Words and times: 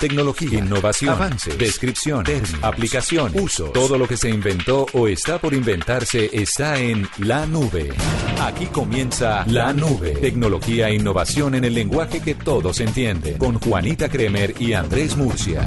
Tecnología, 0.00 0.60
innovación, 0.60 1.12
avance, 1.12 1.54
descripción, 1.58 2.24
términos, 2.24 2.54
aplicación, 2.62 3.38
uso. 3.38 3.66
Todo 3.66 3.98
lo 3.98 4.08
que 4.08 4.16
se 4.16 4.30
inventó 4.30 4.86
o 4.94 5.06
está 5.06 5.38
por 5.38 5.52
inventarse 5.52 6.30
está 6.32 6.78
en 6.80 7.06
la 7.18 7.44
nube. 7.44 7.92
Aquí 8.40 8.64
comienza 8.64 9.44
La 9.46 9.74
Nube. 9.74 10.12
Tecnología 10.12 10.88
e 10.88 10.94
innovación 10.94 11.54
en 11.54 11.64
el 11.64 11.74
lenguaje 11.74 12.22
que 12.22 12.34
todos 12.34 12.80
entienden. 12.80 13.36
Con 13.36 13.60
Juanita 13.60 14.08
Kremer 14.08 14.54
y 14.58 14.72
Andrés 14.72 15.18
Murcia. 15.18 15.62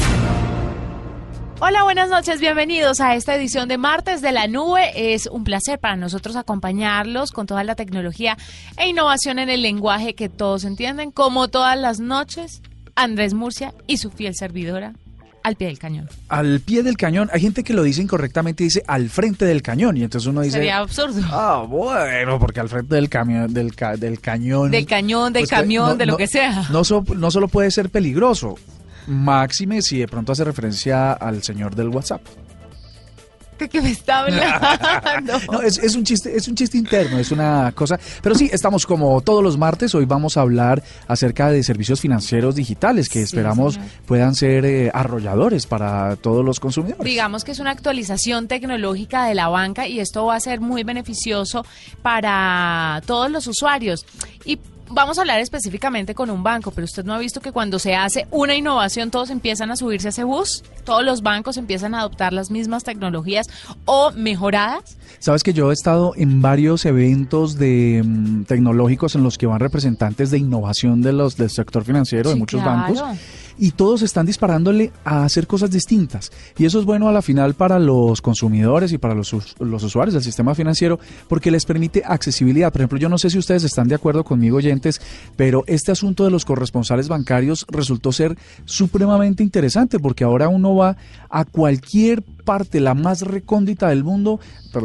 Hola, 1.59 1.83
buenas 1.83 2.09
noches, 2.09 2.39
bienvenidos 2.39 3.01
a 3.01 3.13
esta 3.13 3.35
edición 3.35 3.69
de 3.69 3.77
Martes 3.77 4.23
de 4.23 4.31
la 4.31 4.47
Nube. 4.47 5.13
Es 5.13 5.27
un 5.27 5.43
placer 5.43 5.77
para 5.77 5.95
nosotros 5.95 6.35
acompañarlos 6.37 7.31
con 7.31 7.45
toda 7.45 7.63
la 7.63 7.75
tecnología 7.75 8.35
e 8.77 8.87
innovación 8.87 9.37
en 9.37 9.51
el 9.51 9.61
lenguaje 9.61 10.15
que 10.15 10.27
todos 10.27 10.63
entienden, 10.63 11.11
como 11.11 11.49
todas 11.49 11.77
las 11.77 11.99
noches. 11.99 12.63
Andrés 12.95 13.33
Murcia 13.33 13.73
y 13.87 13.97
su 13.97 14.09
fiel 14.11 14.35
servidora 14.35 14.93
al 15.43 15.55
pie 15.57 15.67
del 15.67 15.77
cañón. 15.77 16.07
Al 16.29 16.61
pie 16.61 16.83
del 16.83 16.95
cañón, 16.95 17.29
hay 17.33 17.41
gente 17.41 17.65
que 17.65 17.73
lo 17.73 17.83
dice 17.83 18.01
incorrectamente, 18.01 18.63
dice 18.63 18.81
al 18.87 19.09
frente 19.09 19.43
del 19.43 19.61
cañón, 19.61 19.97
y 19.97 20.03
entonces 20.03 20.27
uno 20.29 20.39
dice... 20.39 20.57
Sería 20.57 20.77
absurdo. 20.77 21.21
Ah, 21.31 21.65
bueno, 21.67 22.39
porque 22.39 22.61
al 22.61 22.69
frente 22.69 22.95
del 22.95 23.09
camión, 23.09 23.53
del, 23.53 23.75
ca- 23.75 23.97
del 23.97 24.21
cañón... 24.21 24.71
Del 24.71 24.85
cañón, 24.85 25.33
del 25.33 25.41
pues 25.41 25.49
que 25.49 25.55
camión, 25.57 25.89
no- 25.89 25.95
de 25.97 26.05
lo 26.05 26.11
no- 26.13 26.17
que 26.17 26.27
sea. 26.27 26.65
No, 26.71 26.85
so- 26.85 27.03
no 27.17 27.29
solo 27.29 27.49
puede 27.49 27.71
ser 27.71 27.89
peligroso, 27.89 28.55
máxime 29.07 29.81
si 29.81 29.97
de 29.99 30.07
pronto 30.07 30.31
hace 30.31 30.45
referencia 30.45 31.11
al 31.11 31.43
señor 31.43 31.75
del 31.75 31.89
WhatsApp. 31.89 32.21
¿De 33.57 33.69
qué 33.69 33.81
me 33.81 33.91
está 33.91 34.19
hablando? 34.19 35.39
No, 35.51 35.61
es, 35.61 35.77
es 35.77 35.95
un 35.95 36.03
chiste, 36.03 36.35
es 36.35 36.47
un 36.47 36.55
chiste 36.55 36.77
interno, 36.77 37.17
es 37.19 37.31
una 37.31 37.71
cosa. 37.73 37.99
Pero 38.21 38.35
sí, 38.35 38.49
estamos 38.51 38.85
como 38.85 39.21
todos 39.21 39.43
los 39.43 39.57
martes. 39.57 39.93
Hoy 39.95 40.05
vamos 40.05 40.37
a 40.37 40.41
hablar 40.41 40.83
acerca 41.07 41.49
de 41.51 41.63
servicios 41.63 42.01
financieros 42.01 42.55
digitales 42.55 43.09
que 43.09 43.19
Sí, 43.19 43.25
esperamos 43.25 43.75
señor. 43.75 43.89
puedan 44.05 44.35
ser 44.35 44.65
eh, 44.65 44.91
arrolladores 44.93 45.65
para 45.67 46.15
todos 46.17 46.43
los 46.43 46.59
consumidores. 46.59 47.03
Digamos 47.03 47.43
que 47.43 47.51
es 47.51 47.59
una 47.59 47.71
actualización 47.71 48.47
tecnológica 48.47 49.25
de 49.25 49.35
la 49.35 49.47
banca 49.47 49.87
y 49.87 49.99
esto 49.99 50.25
va 50.25 50.35
a 50.35 50.39
ser 50.39 50.59
muy 50.59 50.83
beneficioso 50.83 51.65
para 52.01 53.01
todos 53.05 53.29
los 53.31 53.47
usuarios. 53.47 54.05
Y 54.45 54.57
vamos 54.89 55.17
a 55.17 55.21
hablar 55.21 55.39
específicamente 55.39 56.15
con 56.15 56.29
un 56.29 56.43
banco, 56.43 56.71
pero 56.71 56.85
usted 56.85 57.03
no 57.03 57.13
ha 57.13 57.19
visto 57.19 57.41
que 57.41 57.51
cuando 57.51 57.79
se 57.79 57.95
hace 57.95 58.27
una 58.31 58.55
innovación 58.55 59.11
todos 59.11 59.29
empiezan 59.29 59.71
a 59.71 59.75
subirse 59.75 60.07
a 60.07 60.09
ese 60.09 60.23
bus, 60.23 60.63
todos 60.83 61.03
los 61.03 61.21
bancos 61.21 61.57
empiezan 61.57 61.95
a 61.95 61.99
adoptar 61.99 62.33
las 62.33 62.51
mismas 62.51 62.83
tecnologías 62.83 63.49
o 63.85 64.11
mejoradas. 64.11 64.97
Sabes 65.19 65.43
que 65.43 65.53
yo 65.53 65.71
he 65.71 65.73
estado 65.73 66.13
en 66.15 66.41
varios 66.41 66.85
eventos 66.85 67.57
de 67.57 68.01
mm, 68.03 68.43
tecnológicos 68.43 69.15
en 69.15 69.23
los 69.23 69.37
que 69.37 69.45
van 69.45 69.59
representantes 69.59 70.31
de 70.31 70.37
innovación 70.37 71.01
de 71.01 71.13
los 71.13 71.37
del 71.37 71.49
sector 71.49 71.83
financiero 71.83 72.29
de 72.29 72.35
muchos 72.35 72.61
claro. 72.61 72.93
bancos 72.93 73.19
y 73.57 73.71
todos 73.71 74.01
están 74.01 74.25
disparándole 74.25 74.91
a 75.03 75.23
hacer 75.23 75.47
cosas 75.47 75.71
distintas 75.71 76.31
y 76.57 76.65
eso 76.65 76.79
es 76.79 76.85
bueno 76.85 77.07
a 77.07 77.11
la 77.11 77.21
final 77.21 77.53
para 77.53 77.79
los 77.79 78.21
consumidores 78.21 78.91
y 78.91 78.97
para 78.97 79.15
los, 79.15 79.33
los 79.59 79.83
usuarios 79.83 80.13
del 80.13 80.23
sistema 80.23 80.55
financiero 80.55 80.99
porque 81.27 81.51
les 81.51 81.65
permite 81.65 82.03
accesibilidad. 82.05 82.71
Por 82.71 82.81
ejemplo, 82.81 82.97
yo 82.97 83.09
no 83.09 83.17
sé 83.17 83.29
si 83.29 83.37
ustedes 83.37 83.63
están 83.63 83.87
de 83.87 83.95
acuerdo 83.95 84.23
conmigo 84.23 84.57
oyentes, 84.57 85.01
pero 85.35 85.63
este 85.67 85.91
asunto 85.91 86.23
de 86.23 86.31
los 86.31 86.45
corresponsales 86.45 87.07
bancarios 87.07 87.65
resultó 87.69 88.11
ser 88.11 88.37
supremamente 88.65 89.43
interesante 89.43 89.99
porque 89.99 90.23
ahora 90.23 90.49
uno 90.49 90.75
va 90.75 90.97
a 91.29 91.45
cualquier 91.45 92.23
parte, 92.43 92.79
la 92.79 92.93
más 92.93 93.21
recóndita 93.21 93.89
del 93.89 94.03
mundo, 94.03 94.39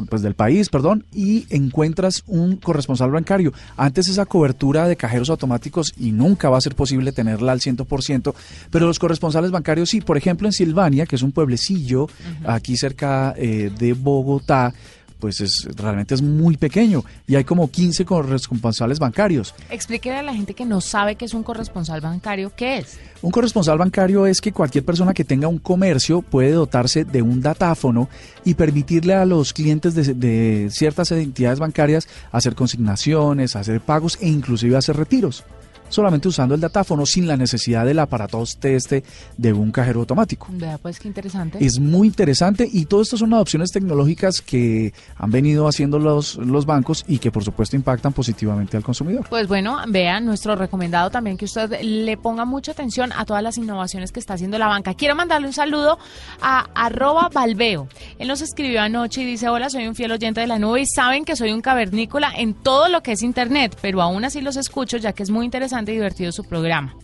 pues 0.09 0.23
del 0.23 0.35
país, 0.35 0.69
perdón, 0.69 1.05
y 1.13 1.47
encuentras 1.51 2.23
un 2.27 2.57
corresponsal 2.57 3.11
bancario. 3.11 3.53
Antes 3.77 4.09
esa 4.09 4.27
cobertura 4.27 4.87
de 4.87 4.97
cajeros 4.97 5.31
automáticos 5.31 5.93
y 5.97 6.13
nunca 6.13 6.51
va 6.51 6.59
a 6.59 6.63
ser 6.63 6.75
posible 6.75 7.13
tenerla 7.13 7.53
al 7.53 7.61
100%, 7.61 8.35
pero 8.71 8.87
los 8.87 8.99
corresponsales 8.99 9.51
bancarios 9.51 9.91
sí, 9.91 10.01
por 10.01 10.17
ejemplo 10.17 10.49
en 10.49 10.53
Silvania, 10.53 11.07
que 11.07 11.17
es 11.17 11.23
un 11.23 11.33
pueblecillo 11.33 12.09
aquí 12.47 12.77
cerca 12.77 13.35
eh, 13.37 13.71
de 13.79 13.93
Bogotá, 13.93 14.73
pues 15.19 15.41
es 15.41 15.69
realmente 15.77 16.15
es 16.15 16.23
muy 16.23 16.57
pequeño 16.57 17.05
y 17.27 17.37
hay 17.37 17.45
como 17.45 17.71
15 17.71 18.05
corresponsales 18.05 18.99
bancarios. 18.99 19.55
Explíquele 19.71 20.17
a 20.17 20.23
la 20.23 20.35
gente 20.35 20.55
que 20.55 20.65
no 20.65 20.81
sabe 20.81 21.17
qué 21.17 21.25
es 21.25 21.35
un 21.35 21.43
corresponsal 21.43 22.01
bancario, 22.01 22.53
¿qué 22.55 22.79
es? 22.79 22.99
Un 23.21 23.31
corresponsal 23.31 23.79
bancario 23.79 24.27
es 24.27 24.41
que 24.41 24.53
cualquier 24.53 24.85
persona 24.85 25.13
que 25.13 25.25
tenga 25.25 25.49
un 25.49 25.59
comercio 25.59 26.23
puede 26.23 26.53
dotarse 26.53 27.05
de 27.05 27.23
un 27.23 27.41
datáfono 27.41 28.09
y 28.45 28.55
permitirle 28.55 29.15
a 29.15 29.25
los 29.25 29.53
clientes 29.53 29.95
de, 29.95 30.15
de 30.15 30.69
ciertas 30.71 31.11
entidades 31.13 31.59
bancarias 31.59 32.09
hacer 32.31 32.55
consignaciones, 32.55 33.57
hacer 33.57 33.81
pagos 33.81 34.19
e 34.21 34.29
inclusive 34.29 34.77
hacer 34.77 34.97
retiros. 34.97 35.45
Solamente 35.89 36.29
usando 36.29 36.55
el 36.55 36.61
datáfono 36.61 37.07
sin 37.07 37.27
la 37.27 37.37
necesidad 37.37 37.85
del 37.85 37.99
aparatoste 37.99 38.77
este 38.77 39.05
de 39.37 39.53
un 39.53 39.71
cajero 39.71 40.01
automático. 40.01 40.49
Vea, 40.51 40.79
pues 40.79 40.99
qué 40.99 41.09
interesante. 41.09 41.65
Es 41.65 41.79
muy 41.79 42.09
interesante 42.09 42.69
y 42.71 42.87
todo 42.87 43.03
esto 43.03 43.17
son 43.17 43.33
adopciones 43.35 43.71
tecnológicas 43.73 44.41
que 44.41 44.93
han 45.17 45.31
venido 45.31 45.69
haciendo 45.69 45.99
los, 45.99 46.37
los 46.37 46.67
bancos 46.67 47.05
y 47.09 47.19
que 47.19 47.31
por 47.31 47.45
supuesto 47.45 47.77
impactan 47.77 48.13
positivamente 48.13 48.77
al 48.77 48.83
consumidor. 48.83 49.27
Pues 49.29 49.49
bueno, 49.49 49.79
vean 49.89 50.25
nuestro 50.25 50.57
recomendado 50.57 51.11
también 51.11 51.37
que 51.37 51.45
usted 51.45 51.81
le 51.81 52.17
ponga 52.17 52.45
mucha 52.45 52.73
atención 52.73 53.13
a 53.17 53.25
todas 53.25 53.43
las 53.43 53.59
innovaciones 53.59 54.13
que 54.13 54.21
está 54.21 54.35
haciendo 54.35 54.59
la 54.59 54.67
banca. 54.67 54.95
Quiero 54.95 55.15
mandarle 55.15 55.47
un 55.47 55.53
saludo 55.53 55.99
a 56.41 56.67
arroba 56.75 57.31
Balbeo. 57.33 57.89
Él 58.19 58.29
nos 58.29 58.41
escribió 58.41 58.83
anoche 58.83 59.23
y 59.23 59.27
dice, 59.27 59.49
hola, 59.49 59.71
soy 59.71 59.87
un 59.87 59.95
fiel 59.95 60.13
oyente 60.13 60.41
de 60.41 60.47
la 60.47 60.59
nube 60.59 60.83
y 60.83 60.87
saben 60.87 61.25
que 61.25 61.37
soy 61.37 61.53
un 61.53 61.61
cavernícola 61.61 62.33
en 62.37 62.55
todo 62.55 62.89
lo 62.89 63.03
que 63.03 63.13
es 63.13 63.23
internet, 63.23 63.77
pero 63.81 64.03
aún 64.03 64.25
así 64.25 64.41
los 64.41 64.57
escucho 64.57 64.97
ya 64.97 65.13
que 65.13 65.23
es 65.23 65.31
muy 65.31 65.45
interesante 65.45 65.78
y 65.87 65.93
divertido 65.93 66.33
su 66.33 66.45
programa. 66.45 66.95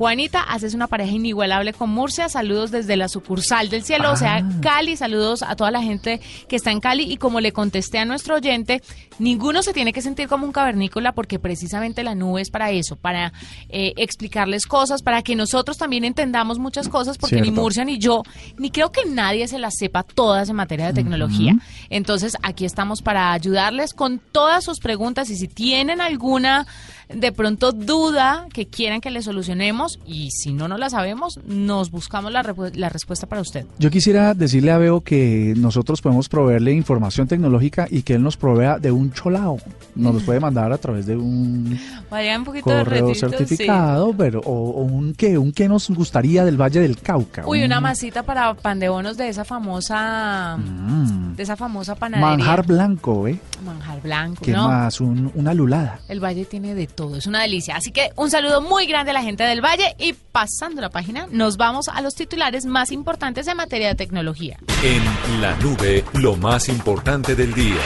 Juanita, 0.00 0.40
haces 0.40 0.72
una 0.72 0.86
pareja 0.86 1.12
inigualable 1.12 1.74
con 1.74 1.90
Murcia. 1.90 2.30
Saludos 2.30 2.70
desde 2.70 2.96
la 2.96 3.06
sucursal 3.06 3.68
del 3.68 3.82
cielo, 3.82 4.12
o 4.12 4.16
sea, 4.16 4.42
Cali. 4.62 4.96
Saludos 4.96 5.42
a 5.42 5.56
toda 5.56 5.70
la 5.70 5.82
gente 5.82 6.22
que 6.48 6.56
está 6.56 6.70
en 6.70 6.80
Cali. 6.80 7.02
Y 7.02 7.18
como 7.18 7.38
le 7.40 7.52
contesté 7.52 7.98
a 7.98 8.06
nuestro 8.06 8.36
oyente, 8.36 8.80
ninguno 9.18 9.62
se 9.62 9.74
tiene 9.74 9.92
que 9.92 10.00
sentir 10.00 10.26
como 10.26 10.46
un 10.46 10.52
cavernícola 10.52 11.12
porque 11.12 11.38
precisamente 11.38 12.02
la 12.02 12.14
nube 12.14 12.40
es 12.40 12.48
para 12.48 12.70
eso, 12.70 12.96
para 12.96 13.34
eh, 13.68 13.92
explicarles 13.98 14.64
cosas, 14.64 15.02
para 15.02 15.20
que 15.20 15.36
nosotros 15.36 15.76
también 15.76 16.04
entendamos 16.06 16.58
muchas 16.58 16.88
cosas, 16.88 17.18
porque 17.18 17.42
ni. 17.42 17.50
Murcia 17.50 17.84
ni 17.84 17.98
yo, 17.98 18.22
ni 18.56 18.70
creo 18.70 18.92
que 18.92 19.04
nadie 19.04 19.48
se 19.48 19.58
las 19.58 19.74
sepa 19.76 20.02
todas 20.02 20.48
en 20.48 20.56
materia 20.56 20.86
de 20.86 20.92
tecnología. 20.94 21.58
Entonces, 21.90 22.38
aquí 22.42 22.64
estamos 22.64 23.02
para 23.02 23.32
ayudarles 23.32 23.92
con 23.92 24.18
todas 24.18 24.64
sus 24.64 24.78
preguntas 24.78 25.28
y 25.28 25.36
si 25.36 25.46
tienen 25.46 26.00
alguna 26.00 26.66
de 27.14 27.32
pronto 27.32 27.72
duda 27.72 28.46
que 28.52 28.66
quieran 28.66 29.00
que 29.00 29.10
le 29.10 29.22
solucionemos 29.22 29.98
y 30.06 30.30
si 30.30 30.52
no 30.52 30.68
no 30.68 30.78
la 30.78 30.90
sabemos, 30.90 31.38
nos 31.46 31.90
buscamos 31.90 32.32
la, 32.32 32.42
la 32.74 32.88
respuesta 32.88 33.26
para 33.26 33.40
usted. 33.42 33.66
Yo 33.78 33.90
quisiera 33.90 34.34
decirle 34.34 34.70
a 34.72 34.78
Beo 34.78 35.00
que 35.00 35.54
nosotros 35.56 36.00
podemos 36.02 36.28
proveerle 36.28 36.72
información 36.72 37.26
tecnológica 37.28 37.86
y 37.90 38.02
que 38.02 38.14
él 38.14 38.22
nos 38.22 38.36
provea 38.36 38.78
de 38.78 38.92
un 38.92 39.12
cholao. 39.12 39.58
Nos 39.94 40.14
los 40.14 40.22
puede 40.22 40.40
mandar 40.40 40.72
a 40.72 40.78
través 40.78 41.06
de 41.06 41.16
un 41.16 41.78
Vaya 42.10 42.38
un 42.38 42.44
poquito 42.44 42.70
de 42.70 42.84
correo 42.84 43.08
retito, 43.08 43.28
certificado, 43.28 44.12
pero 44.16 44.40
o, 44.40 44.52
o 44.52 44.82
un 44.82 45.14
qué, 45.14 45.36
un 45.38 45.52
qué 45.52 45.68
nos 45.68 45.88
gustaría 45.90 46.44
del 46.44 46.60
Valle 46.60 46.80
del 46.80 46.98
Cauca. 47.00 47.46
Uy, 47.46 47.62
una 47.64 47.78
Un 47.78 47.84
masita 47.84 48.22
para 48.22 48.54
pan 48.54 48.78
de 48.80 48.88
esa 49.28 49.44
famosa 49.44 50.56
Mm. 50.58 51.34
de 51.36 51.42
esa 51.42 51.56
famosa 51.56 51.94
panadería. 51.94 52.36
manjar 52.36 52.66
blanco, 52.66 53.26
¿eh? 53.28 53.38
Manjar 53.64 54.00
blanco, 54.02 54.42
¿Qué 54.44 54.52
¿no? 54.52 54.68
más? 54.68 55.00
Un- 55.00 55.30
una 55.34 55.54
lulada. 55.54 56.00
El 56.08 56.20
Valle 56.22 56.44
tiene 56.44 56.74
de 56.74 56.86
todo, 56.86 56.99
es 57.16 57.26
una 57.26 57.42
delicia. 57.42 57.76
Así 57.76 57.90
que 57.90 58.10
un 58.16 58.30
saludo 58.30 58.60
muy 58.60 58.86
grande 58.86 59.10
a 59.10 59.14
la 59.14 59.22
gente 59.22 59.44
del 59.44 59.64
Valle 59.64 59.94
y 59.98 60.12
pasando 60.12 60.80
la 60.80 60.90
página, 60.90 61.26
nos 61.30 61.56
vamos 61.56 61.88
a 61.88 62.00
los 62.00 62.14
titulares 62.14 62.66
más 62.66 62.92
importantes 62.92 63.46
en 63.46 63.56
materia 63.56 63.88
de 63.88 63.94
tecnología. 63.94 64.58
En 64.82 65.40
la 65.40 65.56
nube, 65.56 66.04
lo 66.14 66.36
más 66.36 66.68
importante 66.68 67.34
del 67.34 67.54
día. 67.54 67.76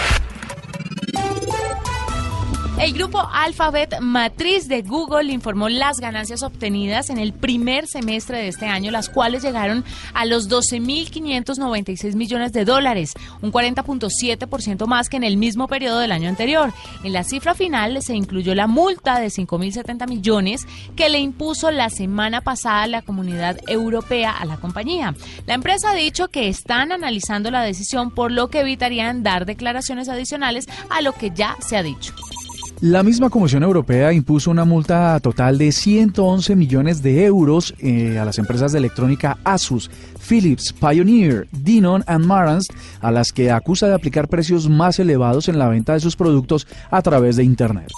El 2.76 2.92
grupo 2.92 3.22
Alphabet, 3.32 4.00
matriz 4.00 4.66
de 4.66 4.82
Google, 4.82 5.32
informó 5.32 5.68
las 5.68 6.00
ganancias 6.00 6.42
obtenidas 6.42 7.08
en 7.08 7.18
el 7.18 7.32
primer 7.32 7.86
semestre 7.86 8.38
de 8.38 8.48
este 8.48 8.66
año, 8.66 8.90
las 8.90 9.08
cuales 9.08 9.42
llegaron 9.42 9.84
a 10.12 10.26
los 10.26 10.50
12.596 10.50 12.14
millones 12.16 12.52
de 12.52 12.64
dólares, 12.64 13.14
un 13.42 13.52
40.7% 13.52 14.86
más 14.86 15.08
que 15.08 15.16
en 15.16 15.24
el 15.24 15.36
mismo 15.36 15.68
periodo 15.68 16.00
del 16.00 16.10
año 16.10 16.28
anterior. 16.28 16.74
En 17.04 17.12
la 17.12 17.22
cifra 17.22 17.54
final 17.54 18.02
se 18.02 18.16
incluyó 18.16 18.56
la 18.56 18.66
multa 18.66 19.20
de 19.20 19.28
5.070 19.28 20.08
millones 20.08 20.66
que 20.96 21.08
le 21.08 21.20
impuso 21.20 21.70
la 21.70 21.90
semana 21.90 22.40
pasada 22.40 22.88
la 22.88 23.02
comunidad 23.02 23.56
europea 23.68 24.32
a 24.32 24.44
la 24.46 24.56
compañía. 24.56 25.14
La 25.46 25.54
empresa 25.54 25.92
ha 25.92 25.94
dicho 25.94 26.28
que 26.28 26.48
están 26.48 26.90
analizando 26.90 27.52
la 27.52 27.62
decisión, 27.62 28.10
por 28.10 28.32
lo 28.32 28.50
que 28.50 28.60
evitarían 28.60 29.22
dar 29.22 29.46
declaraciones 29.46 30.08
adicionales 30.08 30.66
a 30.90 31.02
lo 31.02 31.12
que 31.12 31.30
ya 31.30 31.56
se 31.60 31.76
ha 31.76 31.82
dicho. 31.84 32.12
La 32.80 33.02
misma 33.02 33.30
Comisión 33.30 33.62
Europea 33.62 34.12
impuso 34.12 34.50
una 34.50 34.64
multa 34.64 35.18
total 35.20 35.58
de 35.58 35.72
111 35.72 36.56
millones 36.56 37.02
de 37.02 37.24
euros 37.24 37.74
eh, 37.78 38.18
a 38.18 38.24
las 38.24 38.38
empresas 38.38 38.72
de 38.72 38.78
electrónica 38.78 39.38
Asus, 39.44 39.90
Philips, 40.28 40.72
Pioneer, 40.72 41.46
Denon 41.52 42.02
and 42.06 42.26
Marantz, 42.26 42.66
a 43.00 43.10
las 43.10 43.32
que 43.32 43.50
acusa 43.50 43.86
de 43.86 43.94
aplicar 43.94 44.28
precios 44.28 44.68
más 44.68 44.98
elevados 44.98 45.48
en 45.48 45.58
la 45.58 45.68
venta 45.68 45.94
de 45.94 46.00
sus 46.00 46.16
productos 46.16 46.66
a 46.90 47.00
través 47.00 47.36
de 47.36 47.44
Internet. 47.44 47.90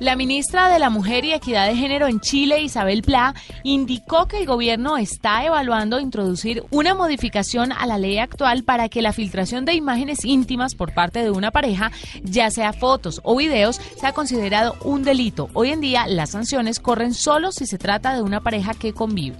La 0.00 0.14
ministra 0.14 0.68
de 0.68 0.78
la 0.78 0.90
Mujer 0.90 1.24
y 1.24 1.32
Equidad 1.32 1.66
de 1.66 1.74
Género 1.74 2.06
en 2.06 2.20
Chile, 2.20 2.60
Isabel 2.60 3.02
Pla, 3.02 3.34
indicó 3.64 4.28
que 4.28 4.38
el 4.38 4.46
gobierno 4.46 4.96
está 4.96 5.44
evaluando 5.44 5.98
introducir 5.98 6.62
una 6.70 6.94
modificación 6.94 7.72
a 7.72 7.84
la 7.84 7.98
ley 7.98 8.18
actual 8.18 8.62
para 8.62 8.88
que 8.88 9.02
la 9.02 9.12
filtración 9.12 9.64
de 9.64 9.74
imágenes 9.74 10.24
íntimas 10.24 10.76
por 10.76 10.94
parte 10.94 11.24
de 11.24 11.32
una 11.32 11.50
pareja, 11.50 11.90
ya 12.22 12.48
sea 12.52 12.72
fotos 12.72 13.20
o 13.24 13.36
videos, 13.36 13.80
sea 13.98 14.12
considerado 14.12 14.76
un 14.84 15.02
delito. 15.02 15.50
Hoy 15.52 15.70
en 15.70 15.80
día 15.80 16.06
las 16.06 16.30
sanciones 16.30 16.78
corren 16.78 17.12
solo 17.12 17.50
si 17.50 17.66
se 17.66 17.76
trata 17.76 18.14
de 18.14 18.22
una 18.22 18.40
pareja 18.40 18.74
que 18.74 18.92
convive. 18.92 19.38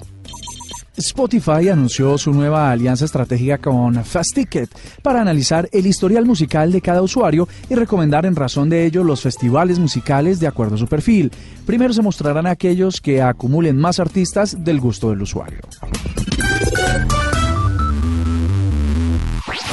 Spotify 0.99 1.69
anunció 1.69 2.19
su 2.19 2.33
nueva 2.33 2.73
alianza 2.73 3.05
estratégica 3.05 3.59
con 3.59 4.05
Fast 4.05 4.35
Ticket 4.35 4.69
para 5.01 5.21
analizar 5.21 5.69
el 5.73 5.87
historial 5.87 6.27
musical 6.27 6.73
de 6.73 6.81
cada 6.81 7.03
usuario 7.03 7.49
y 7.71 7.77
recomendar 7.77 8.27
en 8.27 8.35
razón 8.35 8.69
de 8.69 8.85
ello 8.85 9.05
los 9.05 9.23
festivales 9.23 9.79
musicales 9.79 10.41
de 10.41 10.49
acuerdo 10.49 10.75
a 10.75 10.79
su 10.79 10.89
perfil. 10.89 11.31
Primero 11.67 11.95
se 11.95 12.03
mostrarán 12.03 12.47
aquellos 12.47 13.01
que 13.01 13.23
acumulen 13.23 13.77
más 13.77 14.01
artistas 14.01 14.65
del 14.65 14.81
gusto 14.81 15.11
del 15.11 15.23
usuario. 15.23 15.61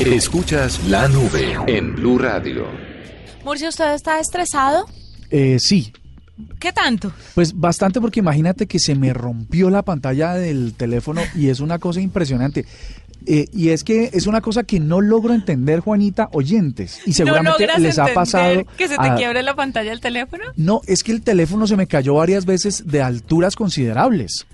Escuchas 0.05 0.83
la 0.87 1.07
nube 1.07 1.57
en 1.65 1.95
Blue 1.95 2.19
Radio. 2.19 2.65
Murcia, 3.43 3.69
¿usted 3.69 3.93
está 3.93 4.19
estresado? 4.19 4.85
Eh, 5.31 5.57
sí, 5.59 5.91
¿Qué 6.59 6.73
tanto? 6.73 7.11
Pues 7.33 7.57
bastante 7.57 8.01
porque 8.01 8.19
imagínate 8.19 8.67
que 8.67 8.79
se 8.79 8.95
me 8.95 9.13
rompió 9.13 9.69
la 9.69 9.83
pantalla 9.83 10.33
del 10.33 10.73
teléfono 10.73 11.21
y 11.33 11.49
es 11.49 11.59
una 11.59 11.79
cosa 11.79 12.01
impresionante. 12.01 12.65
Eh, 13.27 13.47
y 13.53 13.69
es 13.69 13.83
que 13.83 14.11
es 14.13 14.27
una 14.27 14.41
cosa 14.41 14.63
que 14.63 14.79
no 14.79 15.01
logro 15.01 15.33
entender, 15.33 15.79
Juanita, 15.79 16.29
oyentes. 16.31 17.01
Y 17.05 17.13
seguramente 17.13 17.67
les 17.79 17.97
ha 17.97 18.13
pasado. 18.13 18.63
¿Que 18.77 18.87
se 18.87 18.97
te 18.97 19.15
quiebre 19.15 19.41
la 19.41 19.55
pantalla 19.55 19.89
del 19.89 20.01
teléfono? 20.01 20.43
No, 20.55 20.81
es 20.85 21.03
que 21.03 21.11
el 21.11 21.21
teléfono 21.21 21.65
se 21.67 21.75
me 21.75 21.87
cayó 21.87 22.15
varias 22.15 22.45
veces 22.45 22.83
de 22.85 23.01
alturas 23.01 23.55
considerables. 23.55 24.45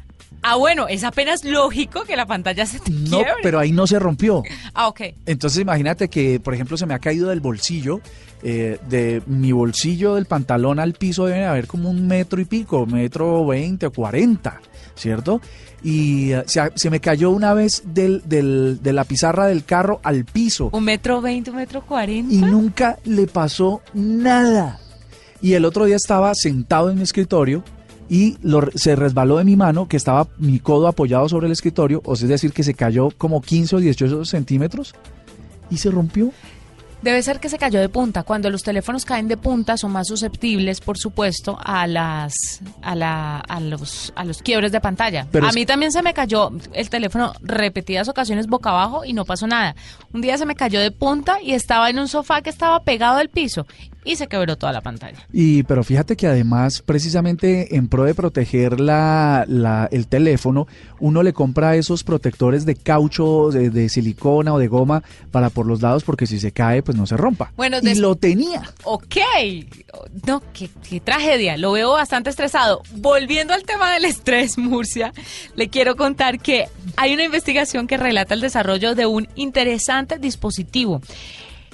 Ah, 0.44 0.56
bueno, 0.56 0.88
es 0.88 1.04
apenas 1.04 1.44
lógico 1.44 2.04
que 2.04 2.16
la 2.16 2.26
pantalla 2.26 2.66
se 2.66 2.80
te 2.80 2.92
No, 2.92 3.22
pero 3.44 3.60
ahí 3.60 3.72
no 3.72 3.86
se 3.86 4.00
rompió. 4.00 4.44
Ah, 4.74 4.88
ok. 4.88 5.02
Entonces 5.26 5.62
imagínate 5.62 6.10
que, 6.10 6.40
por 6.40 6.54
ejemplo, 6.54 6.78
se 6.78 6.86
me 6.86 6.94
ha 6.94 7.00
caído 7.00 7.30
del 7.30 7.42
bolsillo, 7.42 8.02
eh, 8.42 8.80
de 8.90 9.22
mi 9.28 9.52
bolsillo 9.52 10.16
del 10.16 10.26
pantalón 10.26 10.80
al 10.80 10.94
piso 10.94 11.26
debe 11.26 11.46
haber 11.46 11.68
como 11.68 11.90
un 11.90 12.08
metro 12.08 12.42
y 12.42 12.46
pico, 12.46 12.88
metro 12.88 13.46
veinte 13.46 13.86
o 13.86 13.92
cuarenta, 13.92 14.62
¿cierto? 14.96 15.42
Y 15.84 16.32
eh, 16.32 16.44
se, 16.48 16.90
me 16.90 17.00
cayó 17.00 17.30
una 17.30 17.54
vez 17.54 17.84
del, 17.86 18.24
del, 18.26 18.80
de 18.82 18.94
la 18.94 19.04
pizarra 19.04 19.46
del 19.46 19.64
carro 19.64 20.00
al 20.04 20.26
piso. 20.26 20.70
¿Un 20.74 20.86
metro 20.86 21.22
veinte, 21.22 21.52
un 21.52 21.58
metro 21.58 21.86
cuarenta? 21.86 22.34
Y 22.34 22.40
nunca 22.40 22.98
le 23.06 23.28
pasó 23.28 23.82
nada. 23.94 24.80
Y 25.40 25.54
el 25.54 25.66
otro 25.66 25.86
día 25.86 25.96
estaba 25.96 26.34
sentado 26.36 26.90
en 26.90 26.98
mi 26.98 27.04
escritorio 27.04 27.64
y 28.12 28.38
se 28.76 28.98
resbaló 28.98 29.38
de 29.38 29.46
mi 29.46 29.56
mano, 29.56 29.88
que 29.88 29.96
estaba 29.96 30.28
mi 30.38 30.60
codo 30.60 30.90
apoyado 30.90 31.30
sobre 31.30 31.46
el 31.46 31.54
escritorio, 31.54 32.02
o 32.04 32.18
sea, 32.18 32.26
es 32.26 32.30
decir, 32.30 32.52
que 32.52 32.62
se 32.62 32.74
cayó 32.74 33.10
como 33.18 33.42
15 33.42 33.78
o 33.78 33.80
18 33.80 34.26
centímetros 34.26 34.94
y 35.70 35.78
se 35.78 35.90
rompió. 35.90 36.34
Debe 37.02 37.24
ser 37.24 37.40
que 37.40 37.48
se 37.48 37.58
cayó 37.58 37.80
de 37.80 37.88
punta. 37.88 38.24
Cuando 38.24 38.50
los 38.50 38.64
teléfonos 38.64 39.06
caen 39.06 39.30
de 39.30 39.38
punta 39.38 39.78
son 39.78 39.94
más 39.94 40.10
susceptibles, 40.10 40.82
por 40.82 40.98
supuesto, 40.98 41.58
a 41.64 41.88
las 41.88 42.34
a, 42.82 42.96
la, 42.96 43.38
a 43.40 43.60
los 43.62 44.12
a 44.16 44.26
los 44.26 44.42
quiebres 44.42 44.74
de 44.74 44.82
pantalla. 44.82 45.26
a 45.42 45.52
mí 45.54 45.66
también 45.66 45.94
se 45.94 46.04
me 46.04 46.14
cayó 46.14 46.52
el 46.74 46.90
teléfono 46.90 47.32
repetidas 47.42 48.10
ocasiones 48.10 48.48
boca 48.48 48.72
abajo 48.72 49.06
y 49.06 49.14
no 49.14 49.24
pasó 49.24 49.48
nada. 49.48 49.74
Un 50.14 50.20
día 50.20 50.38
se 50.38 50.46
me 50.46 50.56
cayó 50.56 50.82
de 50.82 50.92
punta 50.92 51.42
y 51.42 51.54
estaba 51.54 51.90
en 51.90 51.98
un 51.98 52.10
sofá 52.10 52.42
que 52.42 52.50
estaba 52.50 52.84
pegado 52.84 53.20
al 53.20 53.30
piso 53.30 53.66
y 54.04 54.16
se 54.16 54.28
quebró 54.28 54.58
toda 54.58 54.74
la 54.74 54.82
pantalla. 54.82 55.20
Y 55.32 55.64
pero 55.64 55.84
fíjate 55.84 56.16
que 56.16 56.28
además, 56.28 56.82
precisamente 56.82 57.76
en 57.76 57.88
pro 57.88 58.04
de 58.04 58.16
proteger 58.16 58.80
la, 58.80 59.46
la 59.48 59.88
el 59.92 60.08
teléfono, 60.08 60.68
uno 61.00 61.24
le 61.24 61.34
compra 61.34 61.76
esos 61.76 62.04
protectores 62.04 62.66
de 62.66 62.76
caucho, 62.76 63.50
de, 63.52 63.90
silicona 63.90 64.54
o 64.54 64.60
de 64.60 64.68
goma 64.68 65.04
para 65.32 65.50
por 65.50 65.66
los 65.66 65.82
lados, 65.82 66.04
porque 66.04 66.28
si 66.28 66.40
se 66.40 66.52
cae, 66.52 66.84
pues 66.84 66.98
no 66.98 67.06
se 67.06 67.18
rompa. 67.18 67.52
Bueno, 67.58 67.78
y 67.82 67.96
lo 67.96 68.16
tenía. 68.16 68.64
Ok, 68.84 69.18
no, 70.26 70.42
qué, 70.54 70.70
qué 70.88 71.00
tragedia, 71.00 71.58
lo 71.58 71.72
veo 71.72 71.92
bastante 71.92 72.30
estresado. 72.30 72.82
Volviendo 72.96 73.54
al 73.54 73.64
tema 73.64 73.92
del 73.94 74.06
estrés, 74.06 74.58
Murcia, 74.58 75.14
le 75.56 75.70
quiero 75.70 75.96
contar 75.96 76.40
que 76.40 76.68
hay 76.98 77.14
una 77.14 77.24
investigación 77.24 77.88
que 77.88 77.98
relata 77.98 78.34
el 78.34 78.42
desarrollo 78.42 78.96
de 78.96 79.06
un 79.06 79.28
interesante 79.36 80.18
dispositivo. 80.18 81.02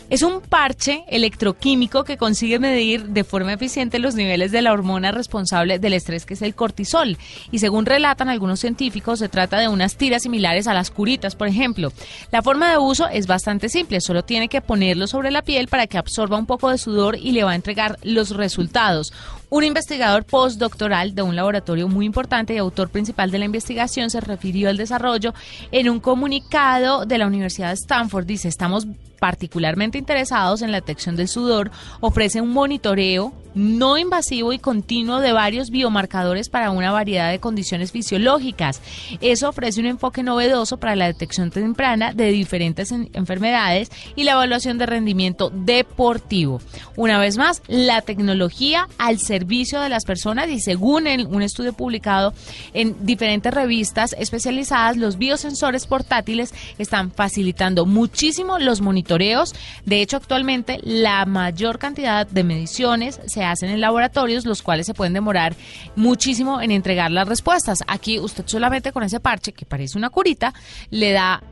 Es 0.10 0.22
un 0.22 0.40
parche 0.40 1.04
electroquímico 1.10 2.06
que 2.06 2.16
consigue 2.16 2.60
medir 2.60 3.08
de 3.08 3.26
forma 3.26 3.52
eficiente 3.52 4.00
los 4.00 4.16
niveles 4.16 4.54
de 4.54 4.62
la 4.62 4.72
hormona 4.72 5.12
responsable 5.12 5.80
del 5.80 5.92
estrés, 5.92 6.26
que 6.26 6.36
es 6.36 6.42
el 6.42 6.56
cortisol. 6.56 7.18
Y 7.52 7.60
según 7.60 7.86
relatan 7.86 8.30
algunos 8.30 8.62
científicos, 8.62 9.20
se 9.20 9.28
trata 9.28 9.60
de 9.60 9.68
unas 9.68 9.98
tiras 9.98 10.24
similares 10.24 10.68
a 10.68 10.74
las 10.74 10.92
curitas, 10.92 11.36
por 11.36 11.50
ejemplo. 11.50 11.92
La 12.32 12.42
forma 12.42 12.72
de 12.72 12.78
uso 12.78 13.10
es 13.10 13.28
bastante 13.28 13.68
simple, 13.68 14.00
solo 14.00 14.24
tiene 14.24 14.48
que 14.48 14.62
ponerlo 14.62 15.08
sobre 15.08 15.30
la 15.30 15.42
piel 15.42 15.68
para 15.68 15.88
que 15.88 15.98
absorba 15.98 16.38
un 16.38 16.46
poco 16.46 16.70
de 16.70 16.78
sudor 16.78 17.18
y 17.18 17.34
le 17.34 17.44
va 17.44 17.52
a 17.52 17.56
entregar 17.56 18.00
los 18.02 18.30
resultados. 18.30 19.12
Un 19.50 19.66
investigador 19.66 20.24
postdoctoral 20.24 21.16
de 21.16 21.22
un 21.22 21.36
laboratorio 21.36 21.90
muy 21.90 22.06
importante 22.06 22.54
y 22.54 22.58
autor 22.60 22.90
principal 22.90 23.30
de 23.30 23.40
la 23.40 23.46
investigación 23.46 24.10
se 24.10 24.22
refirió 24.22 24.70
al 24.70 24.78
desarrollo 24.78 25.34
en 25.74 25.90
un 25.90 26.00
comunicado 26.00 27.06
de 27.06 27.18
la 27.18 27.28
Universidad 27.28 27.70
de 27.70 27.74
Stanford. 27.74 28.26
Dice, 28.26 28.48
estamos 28.48 28.88
particularmente 29.20 29.98
interesados 29.98 30.62
en 30.62 30.72
la 30.72 30.82
detección 30.82 31.16
del 31.16 31.28
sudor, 31.28 31.72
ofrece 32.02 32.42
un 32.42 32.54
monitoreo 32.54 33.34
no 33.58 33.98
invasivo 33.98 34.54
y 34.54 34.60
continuo 34.60 35.20
de 35.20 35.32
varios 35.32 35.72
biomarcadores 35.72 36.48
para 36.48 36.70
una 36.70 36.92
variedad 36.92 37.32
de 37.32 37.40
condiciones 37.40 37.92
fisiológicas. 37.92 38.82
Eso 39.20 39.50
ofrece 39.50 39.80
un 39.80 39.88
enfoque 39.88 40.22
novedoso 40.22 40.78
para 40.78 40.96
la 40.96 41.08
detección 41.08 41.50
temprana 41.50 42.14
de 42.14 42.32
diferentes 42.32 42.92
enfermedades 42.92 43.90
y 44.16 44.24
la 44.24 44.34
evaluación 44.34 44.78
de 44.78 44.86
rendimiento 44.86 45.50
deportivo. 45.50 46.62
Una 46.96 47.20
vez 47.20 47.38
más, 47.38 47.64
la 47.68 48.02
tecnología 48.02 48.88
al 49.00 49.18
servicio 49.18 49.82
de 49.82 49.90
las 49.90 50.06
personas 50.06 50.50
y 50.50 50.60
según 50.60 51.08
un 51.08 51.42
estudio 51.42 51.74
publicado 51.74 52.34
en 52.74 53.06
diferentes 53.06 53.54
revistas 53.54 54.16
especializadas, 54.20 54.98
los 54.98 55.18
biosensores 55.18 55.88
portátiles 55.88 56.54
están 56.78 57.12
facilitando 57.12 57.86
muchísimo 57.86 58.60
los 58.60 58.82
monitoreos. 58.82 59.07
De 59.08 60.02
hecho, 60.02 60.18
actualmente 60.18 60.80
la 60.84 61.26
mayor 61.26 61.80
cantidad 61.80 62.28
de 62.28 62.44
mediciones 62.44 63.20
se 63.26 63.44
hacen 63.44 63.70
en 63.70 63.82
laboratorios, 63.82 64.46
los 64.46 64.62
cuales 64.62 64.86
se 64.86 64.94
pueden 64.94 65.14
demorar 65.14 65.56
muchísimo 65.96 66.62
en 66.62 66.72
entregar 66.72 67.12
las 67.12 67.28
respuestas. 67.28 67.80
Aquí 67.88 68.20
usted 68.20 68.44
solamente 68.46 68.92
con 68.92 69.04
ese 69.04 69.20
parche, 69.20 69.54
que 69.54 69.66
parece 69.66 69.98
una 69.98 70.10
curita, 70.10 70.54
le 70.90 71.12
da 71.12 71.44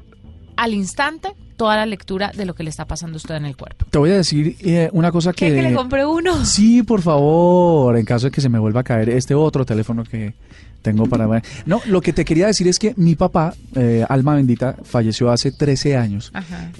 al 0.56 0.74
instante 0.74 1.34
toda 1.58 1.76
la 1.78 1.86
lectura 1.86 2.32
de 2.36 2.46
lo 2.46 2.54
que 2.54 2.64
le 2.64 2.70
está 2.70 2.86
pasando 2.86 3.16
a 3.16 3.18
usted 3.18 3.36
en 3.36 3.46
el 3.46 3.56
cuerpo. 3.56 3.86
Te 3.90 3.98
voy 3.98 4.12
a 4.12 4.18
decir 4.18 4.58
eh, 4.62 4.90
una 4.92 5.12
cosa 5.12 5.32
que... 5.34 5.54
que 5.54 5.62
le 5.62 5.74
compre 5.74 6.06
uno? 6.06 6.46
Sí, 6.46 6.84
por 6.84 7.02
favor, 7.02 7.98
en 7.98 8.06
caso 8.06 8.28
de 8.28 8.32
que 8.32 8.42
se 8.42 8.50
me 8.50 8.60
vuelva 8.60 8.82
a 8.82 8.84
caer 8.84 9.10
este 9.10 9.36
otro 9.36 9.66
teléfono 9.66 10.04
que 10.04 10.34
tengo 10.86 11.08
para... 11.08 11.42
No, 11.66 11.82
lo 11.88 12.00
que 12.00 12.14
te 12.14 12.24
quería 12.24 12.46
decir 12.46 12.68
es 12.68 12.78
que 12.78 12.94
mi 12.96 13.16
papá, 13.16 13.56
eh, 13.74 14.06
alma 14.08 14.36
bendita, 14.36 14.78
falleció 14.84 15.32
hace 15.32 15.52
13 15.52 15.98
años 15.98 16.32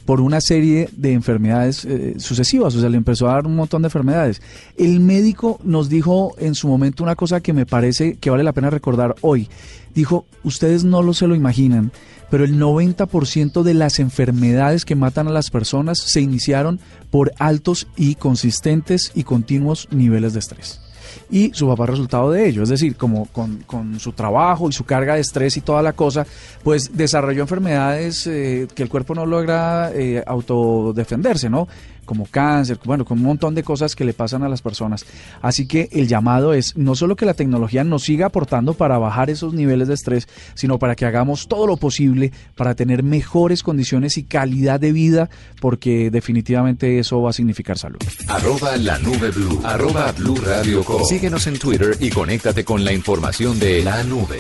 por 0.06 0.22
una 0.22 0.42
serie 0.42 0.88
de 0.96 1.14
enfermedades 1.14 1.86
eh, 1.86 2.14
sucesivas, 2.18 2.76
o 2.76 2.80
sea, 2.80 2.90
le 2.90 2.98
empezó 2.98 3.28
a 3.28 3.34
dar 3.34 3.48
un 3.48 3.56
montón 3.56 3.82
de 3.82 3.88
enfermedades. 3.88 4.44
El 4.78 5.00
médico 5.00 5.60
nos 5.64 5.90
dijo 5.90 6.36
en 6.38 6.54
su 6.54 6.68
momento 6.68 7.04
una 7.04 7.16
cosa 7.16 7.42
que 7.42 7.52
me 7.52 7.66
parece 7.66 8.18
que 8.18 8.30
vale 8.30 8.44
la 8.44 8.54
pena 8.54 8.70
recordar 8.70 9.16
hoy. 9.22 9.50
Dijo, 9.96 10.28
ustedes 10.44 10.84
no 10.84 11.02
lo 11.02 11.16
se 11.16 11.26
lo 11.26 11.34
imaginan, 11.34 11.92
pero 12.30 12.44
el 12.44 12.60
90% 12.60 13.64
de 13.64 13.74
las 13.74 14.00
enfermedades 14.00 14.86
que 14.86 14.96
matan 14.96 15.28
a 15.28 15.32
las 15.32 15.50
personas 15.50 15.98
se 15.98 16.22
iniciaron 16.22 16.80
por 17.10 17.32
altos 17.40 17.88
y 17.96 18.16
consistentes 18.16 19.12
y 19.16 19.24
continuos 19.24 19.88
niveles 19.90 20.34
de 20.34 20.40
estrés 20.40 20.85
y 21.30 21.52
su 21.54 21.68
papá 21.68 21.86
resultado 21.86 22.32
de 22.32 22.48
ello. 22.48 22.64
Es 22.64 22.70
decir, 22.70 22.96
como 22.96 23.26
con, 23.28 23.64
con, 23.66 24.00
su 24.00 24.12
trabajo 24.12 24.70
y 24.70 24.74
su 24.74 24.84
carga 24.84 25.16
de 25.16 25.22
estrés 25.22 25.58
y 25.58 25.62
toda 25.62 25.82
la 25.82 25.94
cosa, 25.94 26.26
pues 26.64 26.96
desarrolló 26.96 27.42
enfermedades 27.42 28.28
eh, 28.28 28.68
que 28.74 28.84
el 28.84 28.90
cuerpo 28.90 29.16
no 29.16 29.26
logra 29.26 29.92
eh, 29.94 30.24
autodefenderse, 30.26 31.50
¿no? 31.50 31.68
Como 32.06 32.26
cáncer, 32.26 32.80
bueno, 32.86 33.06
con 33.06 33.18
un 33.20 33.26
montón 33.26 33.56
de 33.56 33.64
cosas 33.64 33.96
que 33.96 34.06
le 34.06 34.14
pasan 34.14 34.44
a 34.44 34.50
las 34.50 34.62
personas. 34.62 35.06
Así 35.42 35.68
que 35.68 35.90
el 35.92 36.08
llamado 36.08 36.54
es 36.54 36.78
no 36.78 36.96
solo 36.96 37.16
que 37.16 37.26
la 37.26 37.34
tecnología 37.34 37.84
nos 37.84 38.04
siga 38.04 38.28
aportando 38.28 38.74
para 38.74 38.98
bajar 38.98 39.30
esos 39.30 39.54
niveles 39.54 39.88
de 39.88 39.96
estrés, 39.96 40.28
sino 40.54 40.80
para 40.80 40.96
que 40.96 41.06
hagamos 41.06 41.48
todo 41.48 41.68
lo 41.68 41.78
posible 41.78 42.32
para 42.56 42.76
tener 42.76 43.04
mejores 43.04 43.64
condiciones 43.64 44.18
y 44.18 44.24
calidad 44.24 44.80
de 44.80 44.92
vida, 44.92 45.30
porque 45.60 46.10
definitivamente 46.12 47.00
eso 47.00 47.22
va 47.22 47.32
a 47.32 47.34
significar 47.34 47.78
salud. 47.78 48.00
Arroba 48.28 48.78
la 48.78 48.98
nube 49.00 49.32
blue, 49.32 49.62
arroba 49.64 50.12
blue 50.12 50.36
radio 50.36 50.84
Síguenos 51.08 51.48
en 51.48 51.60
Twitter 51.60 51.98
y 52.00 52.10
conéctate 52.10 52.64
con 52.64 52.84
la 52.84 52.94
información 52.94 53.60
de 53.60 53.84
la 53.84 54.04
nube. 54.04 54.40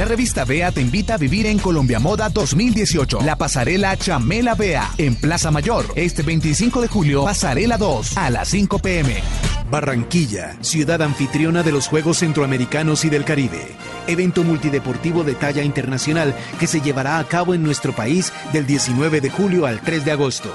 La 0.00 0.06
revista 0.06 0.46
Bea 0.46 0.72
te 0.72 0.80
invita 0.80 1.12
a 1.12 1.18
vivir 1.18 1.44
en 1.44 1.58
Colombia 1.58 1.98
Moda 2.00 2.30
2018. 2.30 3.20
La 3.20 3.36
pasarela 3.36 3.94
Chamela 3.98 4.54
Bea 4.54 4.90
en 4.96 5.14
Plaza 5.14 5.50
Mayor. 5.50 5.92
Este 5.94 6.22
25 6.22 6.80
de 6.80 6.88
julio, 6.88 7.24
pasarela 7.24 7.76
2 7.76 8.16
a 8.16 8.30
las 8.30 8.48
5 8.48 8.78
pm. 8.78 9.16
Barranquilla, 9.70 10.56
ciudad 10.62 11.02
anfitriona 11.02 11.62
de 11.62 11.72
los 11.72 11.86
Juegos 11.86 12.20
Centroamericanos 12.20 13.04
y 13.04 13.10
del 13.10 13.26
Caribe. 13.26 13.76
Evento 14.06 14.42
multideportivo 14.42 15.22
de 15.22 15.34
talla 15.34 15.62
internacional 15.62 16.34
que 16.58 16.66
se 16.66 16.80
llevará 16.80 17.18
a 17.18 17.24
cabo 17.24 17.52
en 17.52 17.62
nuestro 17.62 17.92
país 17.92 18.32
del 18.54 18.66
19 18.66 19.20
de 19.20 19.28
julio 19.28 19.66
al 19.66 19.82
3 19.82 20.06
de 20.06 20.12
agosto. 20.12 20.50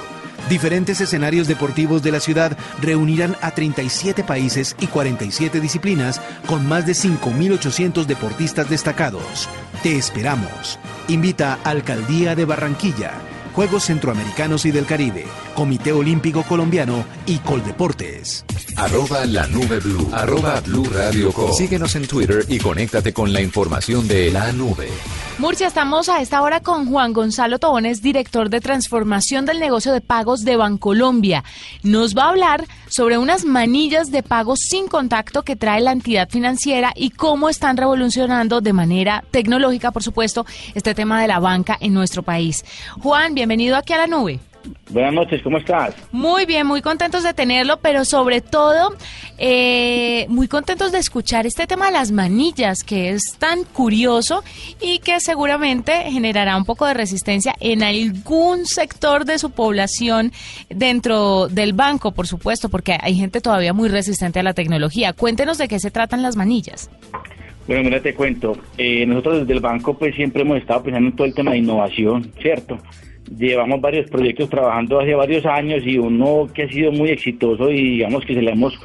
Diferentes 0.49 1.01
escenarios 1.01 1.47
deportivos 1.47 2.03
de 2.03 2.11
la 2.11 2.19
ciudad 2.19 2.55
reunirán 2.79 3.35
a 3.41 3.51
37 3.51 4.23
países 4.23 4.75
y 4.79 4.85
47 4.85 5.59
disciplinas 5.59 6.21
con 6.45 6.67
más 6.67 6.85
de 6.85 6.93
5.800 6.93 8.05
deportistas 8.05 8.69
destacados. 8.69 9.49
Te 9.81 9.97
esperamos. 9.97 10.77
Invita 11.07 11.57
Alcaldía 11.63 12.35
de 12.35 12.45
Barranquilla, 12.45 13.13
Juegos 13.53 13.85
Centroamericanos 13.85 14.65
y 14.65 14.71
del 14.71 14.85
Caribe, 14.85 15.25
Comité 15.55 15.93
Olímpico 15.93 16.43
Colombiano 16.43 17.05
y 17.25 17.37
Coldeportes. 17.37 18.45
Arroba 18.75 19.25
la 19.25 19.47
nube 19.47 19.79
blue. 19.79 20.09
Arroba 20.11 20.59
blue 20.59 20.83
radio 20.93 21.31
Síguenos 21.53 21.95
en 21.95 22.05
Twitter 22.07 22.45
y 22.49 22.59
conéctate 22.59 23.13
con 23.13 23.31
la 23.31 23.41
información 23.41 24.05
de 24.05 24.31
la 24.31 24.51
nube. 24.51 24.89
Murcia, 25.37 25.67
estamos 25.67 26.09
a 26.09 26.21
esta 26.21 26.41
hora 26.41 26.59
con 26.59 26.89
Juan 26.89 27.13
Gonzalo 27.13 27.57
Tobones, 27.57 28.01
director 28.01 28.49
de 28.49 28.59
transformación 28.59 29.45
del 29.45 29.59
negocio 29.59 29.93
de 29.93 30.01
pagos 30.01 30.43
de 30.43 30.57
Bancolombia. 30.57 31.45
Nos 31.83 32.15
va 32.15 32.25
a 32.25 32.29
hablar 32.29 32.65
sobre 32.89 33.17
unas 33.17 33.45
manillas 33.45 34.11
de 34.11 34.23
pagos 34.23 34.59
sin 34.59 34.87
contacto 34.87 35.43
que 35.43 35.55
trae 35.55 35.79
la 35.79 35.93
entidad 35.93 36.29
financiera 36.29 36.91
y 36.95 37.11
cómo 37.11 37.47
están 37.47 37.77
revolucionando 37.77 38.59
de 38.59 38.73
manera 38.73 39.23
tecnológica, 39.31 39.91
por 39.91 40.03
supuesto, 40.03 40.45
este 40.73 40.93
tema 40.93 41.21
de 41.21 41.29
la 41.29 41.39
banca 41.39 41.77
en 41.79 41.93
nuestro 41.93 42.23
país. 42.23 42.65
Juan, 43.01 43.33
bienvenido 43.33 43.77
aquí 43.77 43.93
a 43.93 43.99
la 43.99 44.07
nube. 44.07 44.41
Buenas 44.89 45.13
noches, 45.13 45.41
¿cómo 45.41 45.57
estás? 45.57 45.95
Muy 46.11 46.45
bien, 46.45 46.65
muy 46.67 46.81
contentos 46.81 47.23
de 47.23 47.33
tenerlo, 47.33 47.79
pero 47.81 48.05
sobre 48.05 48.41
todo 48.41 48.95
eh, 49.37 50.25
muy 50.29 50.47
contentos 50.47 50.91
de 50.91 50.99
escuchar 50.99 51.45
este 51.45 51.67
tema 51.67 51.87
de 51.87 51.93
las 51.93 52.11
manillas, 52.11 52.83
que 52.83 53.09
es 53.09 53.35
tan 53.37 53.63
curioso 53.63 54.43
y 54.81 54.99
que 54.99 55.19
seguramente 55.19 55.91
generará 56.11 56.55
un 56.57 56.65
poco 56.65 56.85
de 56.85 56.93
resistencia 56.93 57.53
en 57.59 57.83
algún 57.83 58.65
sector 58.65 59.25
de 59.25 59.39
su 59.39 59.51
población 59.51 60.31
dentro 60.69 61.47
del 61.47 61.73
banco, 61.73 62.11
por 62.11 62.27
supuesto, 62.27 62.69
porque 62.69 62.97
hay 62.99 63.15
gente 63.15 63.41
todavía 63.41 63.73
muy 63.73 63.89
resistente 63.89 64.39
a 64.39 64.43
la 64.43 64.53
tecnología. 64.53 65.13
Cuéntenos 65.13 65.57
de 65.57 65.67
qué 65.67 65.79
se 65.79 65.91
tratan 65.91 66.21
las 66.21 66.35
manillas. 66.35 66.89
Bueno, 67.67 67.83
mira, 67.83 67.99
te 67.99 68.13
cuento. 68.13 68.57
Eh, 68.77 69.05
nosotros 69.05 69.39
desde 69.39 69.53
el 69.53 69.59
banco 69.59 69.97
pues 69.97 70.15
siempre 70.15 70.43
hemos 70.43 70.57
estado 70.57 70.83
pensando 70.83 71.09
en 71.09 71.15
todo 71.15 71.25
el 71.25 71.33
tema 71.33 71.51
de 71.51 71.57
innovación, 71.57 72.31
¿cierto? 72.39 72.77
Llevamos 73.37 73.81
varios 73.81 74.09
proyectos 74.09 74.49
trabajando 74.49 74.99
hace 74.99 75.15
varios 75.15 75.45
años 75.45 75.83
y 75.85 75.97
uno 75.97 76.47
que 76.53 76.63
ha 76.63 76.69
sido 76.69 76.91
muy 76.91 77.09
exitoso 77.09 77.71
y 77.71 77.91
digamos 77.91 78.25
que 78.25 78.35
se 78.35 78.41
le 78.41 78.51
hemos 78.51 78.77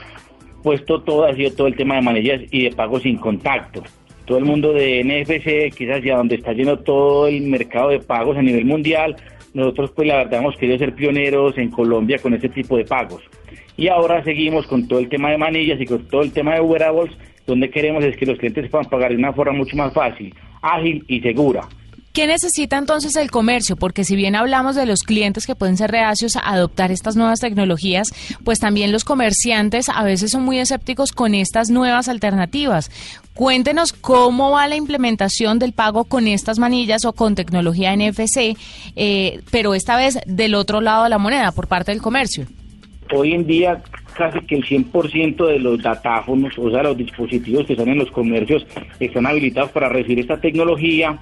puesto 0.62 1.00
todo 1.02 1.25
ha 1.25 1.35
sido 1.35 1.52
todo 1.52 1.66
el 1.66 1.76
tema 1.76 1.97
de 1.97 2.02
manillas 2.02 2.40
y 2.50 2.64
de 2.64 2.70
pagos 2.70 3.02
sin 3.02 3.16
contacto. 3.16 3.82
Todo 4.25 4.38
el 4.38 4.44
mundo 4.44 4.73
de 4.73 5.02
NFC, 5.02 5.75
quizás 5.76 5.99
hacia 5.99 6.16
donde 6.16 6.37
está 6.37 6.52
lleno 6.52 6.78
todo 6.78 7.26
el 7.26 7.42
mercado 7.42 7.88
de 7.88 7.99
pagos 7.99 8.37
a 8.37 8.42
nivel 8.42 8.64
mundial, 8.64 9.16
nosotros 9.54 9.90
pues 9.94 10.06
la 10.06 10.18
verdad 10.18 10.40
hemos 10.40 10.56
querido 10.56 10.78
ser 10.78 10.94
pioneros 10.94 11.59
en 11.59 11.70
Colombia 11.70 12.18
con 12.18 12.35
este 12.35 12.49
tipo 12.49 12.76
de 12.76 12.85
pagos. 12.85 13.23
Y 13.76 13.88
ahora 13.88 14.23
seguimos 14.23 14.66
con 14.66 14.87
todo 14.87 14.99
el 14.99 15.09
tema 15.09 15.30
de 15.30 15.38
manillas 15.38 15.80
y 15.80 15.87
con 15.87 16.06
todo 16.06 16.23
el 16.23 16.32
tema 16.32 16.54
de 16.54 16.61
wearables, 16.61 17.11
donde 17.47 17.70
queremos 17.70 18.04
es 18.04 18.16
que 18.16 18.26
los 18.26 18.38
clientes 18.38 18.70
puedan 18.70 18.88
pagar 18.88 19.11
de 19.11 19.16
una 19.16 19.32
forma 19.32 19.52
mucho 19.52 19.76
más 19.76 19.92
fácil, 19.92 20.35
ágil 20.62 21.04
y 21.09 21.20
segura. 21.20 21.62
¿Qué 22.12 22.26
necesita 22.26 22.76
entonces 22.76 23.14
el 23.14 23.31
comercio? 23.31 23.76
Porque 23.76 24.02
si 24.02 24.17
bien 24.17 24.35
hablamos 24.35 24.75
de 24.75 24.85
los 24.85 25.02
clientes 25.02 25.47
que 25.47 25.55
pueden 25.55 25.76
ser 25.76 25.93
reacios 25.93 26.35
a 26.35 26.40
adoptar 26.40 26.90
estas 26.90 27.14
nuevas 27.14 27.38
tecnologías, 27.38 28.09
pues 28.45 28.59
también 28.59 28.90
los 28.90 29.05
comerciantes 29.05 29.88
a 29.88 30.02
veces 30.02 30.33
son 30.33 30.45
muy 30.45 30.59
escépticos 30.59 31.12
con 31.12 31.37
estas 31.37 31.71
nuevas 31.71 32.09
alternativas. 32.09 32.90
Cuéntenos 33.35 33.93
cómo 33.93 34.50
va 34.50 34.67
la 34.67 34.75
implementación 34.75 35.61
del 35.61 35.73
pago 35.73 36.05
con 36.05 36.26
estas 36.26 36.59
manillas 36.59 37.05
o 37.05 37.12
con 37.12 37.37
tecnología 37.37 37.95
NFC, 37.95 38.57
eh, 38.97 39.40
pero 39.52 39.75
esta 39.75 39.97
vez 39.97 40.19
del 40.26 40.57
otro 40.57 40.81
lado 40.81 41.05
de 41.05 41.11
la 41.11 41.19
moneda, 41.19 41.52
por 41.52 41.69
parte 41.69 41.93
del 41.93 42.02
comercio. 42.02 42.47
Hoy 43.12 43.35
en 43.35 43.47
día 43.47 43.83
casi 44.14 44.40
que 44.40 44.57
el 44.57 44.64
100% 44.64 45.47
de 45.47 45.59
los 45.59 45.81
datáfonos, 45.81 46.52
o 46.59 46.71
sea, 46.71 46.83
los 46.83 46.97
dispositivos 46.97 47.67
que 47.67 47.75
están 47.75 47.88
en 47.88 47.99
los 47.99 48.11
comercios, 48.11 48.67
están 48.99 49.26
habilitados 49.26 49.71
para 49.71 49.88
recibir 49.88 50.19
esta 50.21 50.40
tecnología 50.40 51.19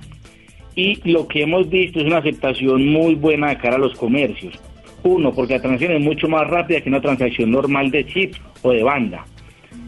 y 0.78 1.00
lo 1.10 1.26
que 1.26 1.42
hemos 1.42 1.68
visto 1.68 1.98
es 1.98 2.06
una 2.06 2.18
aceptación 2.18 2.86
muy 2.86 3.16
buena 3.16 3.48
de 3.48 3.56
cara 3.56 3.74
a 3.74 3.80
los 3.80 3.94
comercios. 3.94 4.54
Uno, 5.02 5.34
porque 5.34 5.54
la 5.54 5.60
transacción 5.60 5.96
es 5.96 6.00
mucho 6.00 6.28
más 6.28 6.46
rápida 6.46 6.80
que 6.80 6.88
una 6.88 7.00
transacción 7.00 7.50
normal 7.50 7.90
de 7.90 8.06
chip 8.06 8.34
o 8.62 8.70
de 8.70 8.84
banda. 8.84 9.24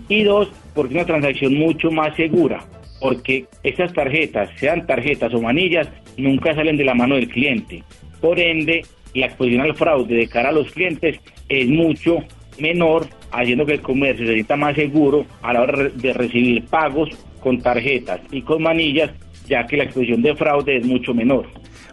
Y 0.09 0.25
dos, 0.25 0.51
porque 0.75 0.95
es 0.95 0.97
una 0.97 1.07
transacción 1.07 1.55
mucho 1.55 1.93
más 1.93 2.17
segura, 2.17 2.65
porque 3.01 3.45
esas 3.63 3.93
tarjetas, 3.93 4.51
sean 4.57 4.85
tarjetas 4.85 5.33
o 5.33 5.41
manillas, 5.41 5.89
nunca 6.17 6.57
salen 6.57 6.77
de 6.77 6.83
la 6.83 6.95
mano 6.95 7.15
del 7.15 7.29
cliente. 7.29 7.85
Por 8.21 8.41
ende, 8.41 8.83
la 9.15 9.27
exposición 9.27 9.61
al 9.61 9.77
fraude 9.77 10.17
de 10.17 10.27
cara 10.27 10.49
a 10.49 10.53
los 10.53 10.73
clientes 10.73 11.21
es 11.49 11.69
mucho 11.69 12.19
menor, 12.59 13.07
haciendo 13.31 13.65
que 13.65 13.75
el 13.75 13.81
comercio 13.81 14.27
se 14.27 14.35
sienta 14.35 14.57
más 14.57 14.75
seguro 14.75 15.25
a 15.41 15.53
la 15.53 15.63
hora 15.63 15.89
de 15.89 16.13
recibir 16.13 16.65
pagos 16.65 17.11
con 17.39 17.61
tarjetas 17.61 18.21
y 18.33 18.43
con 18.43 18.61
manillas 18.61 19.13
ya 19.51 19.67
que 19.67 19.77
la 19.77 19.85
exposición 19.85 20.23
de 20.23 20.35
fraude 20.35 20.77
es 20.77 20.87
mucho 20.87 21.13
menor. 21.13 21.47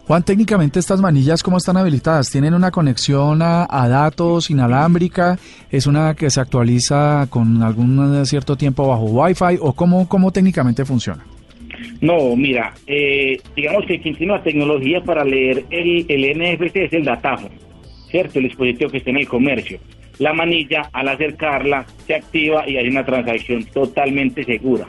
Juan, 0.06 0.22
técnicamente 0.22 0.78
estas 0.78 1.02
manillas, 1.02 1.42
¿cómo 1.42 1.58
están 1.58 1.76
habilitadas? 1.76 2.30
¿Tienen 2.30 2.54
una 2.54 2.70
conexión 2.70 3.42
a, 3.42 3.66
datos 3.88 4.48
inalámbrica? 4.48 5.38
¿Es 5.70 5.86
una 5.86 6.14
que 6.14 6.30
se 6.30 6.40
actualiza 6.40 7.26
con 7.28 7.62
algún 7.62 8.24
cierto 8.24 8.56
tiempo 8.56 8.88
bajo 8.88 9.04
Wi-Fi? 9.04 9.58
¿O 9.60 9.74
cómo, 9.74 10.08
cómo 10.08 10.32
técnicamente 10.32 10.86
funciona? 10.86 11.22
No, 12.00 12.34
mira, 12.36 12.72
eh, 12.86 13.38
digamos 13.54 13.84
que 13.86 14.00
quien 14.00 14.16
tiene 14.16 14.32
la 14.32 14.42
tecnología 14.42 15.02
para 15.02 15.24
leer 15.24 15.64
el, 15.68 16.06
el 16.08 16.38
NFC 16.38 16.76
es 16.76 16.92
el 16.94 17.04
datáfono, 17.04 17.54
¿cierto? 18.10 18.38
El 18.38 18.46
dispositivo 18.46 18.90
que 18.90 18.98
está 18.98 19.10
en 19.10 19.18
el 19.18 19.28
comercio. 19.28 19.78
La 20.18 20.32
manilla, 20.32 20.88
al 20.92 21.08
acercarla, 21.08 21.84
se 22.06 22.14
activa 22.14 22.68
y 22.68 22.76
hay 22.76 22.88
una 22.88 23.04
transacción 23.04 23.64
totalmente 23.64 24.42
segura. 24.44 24.86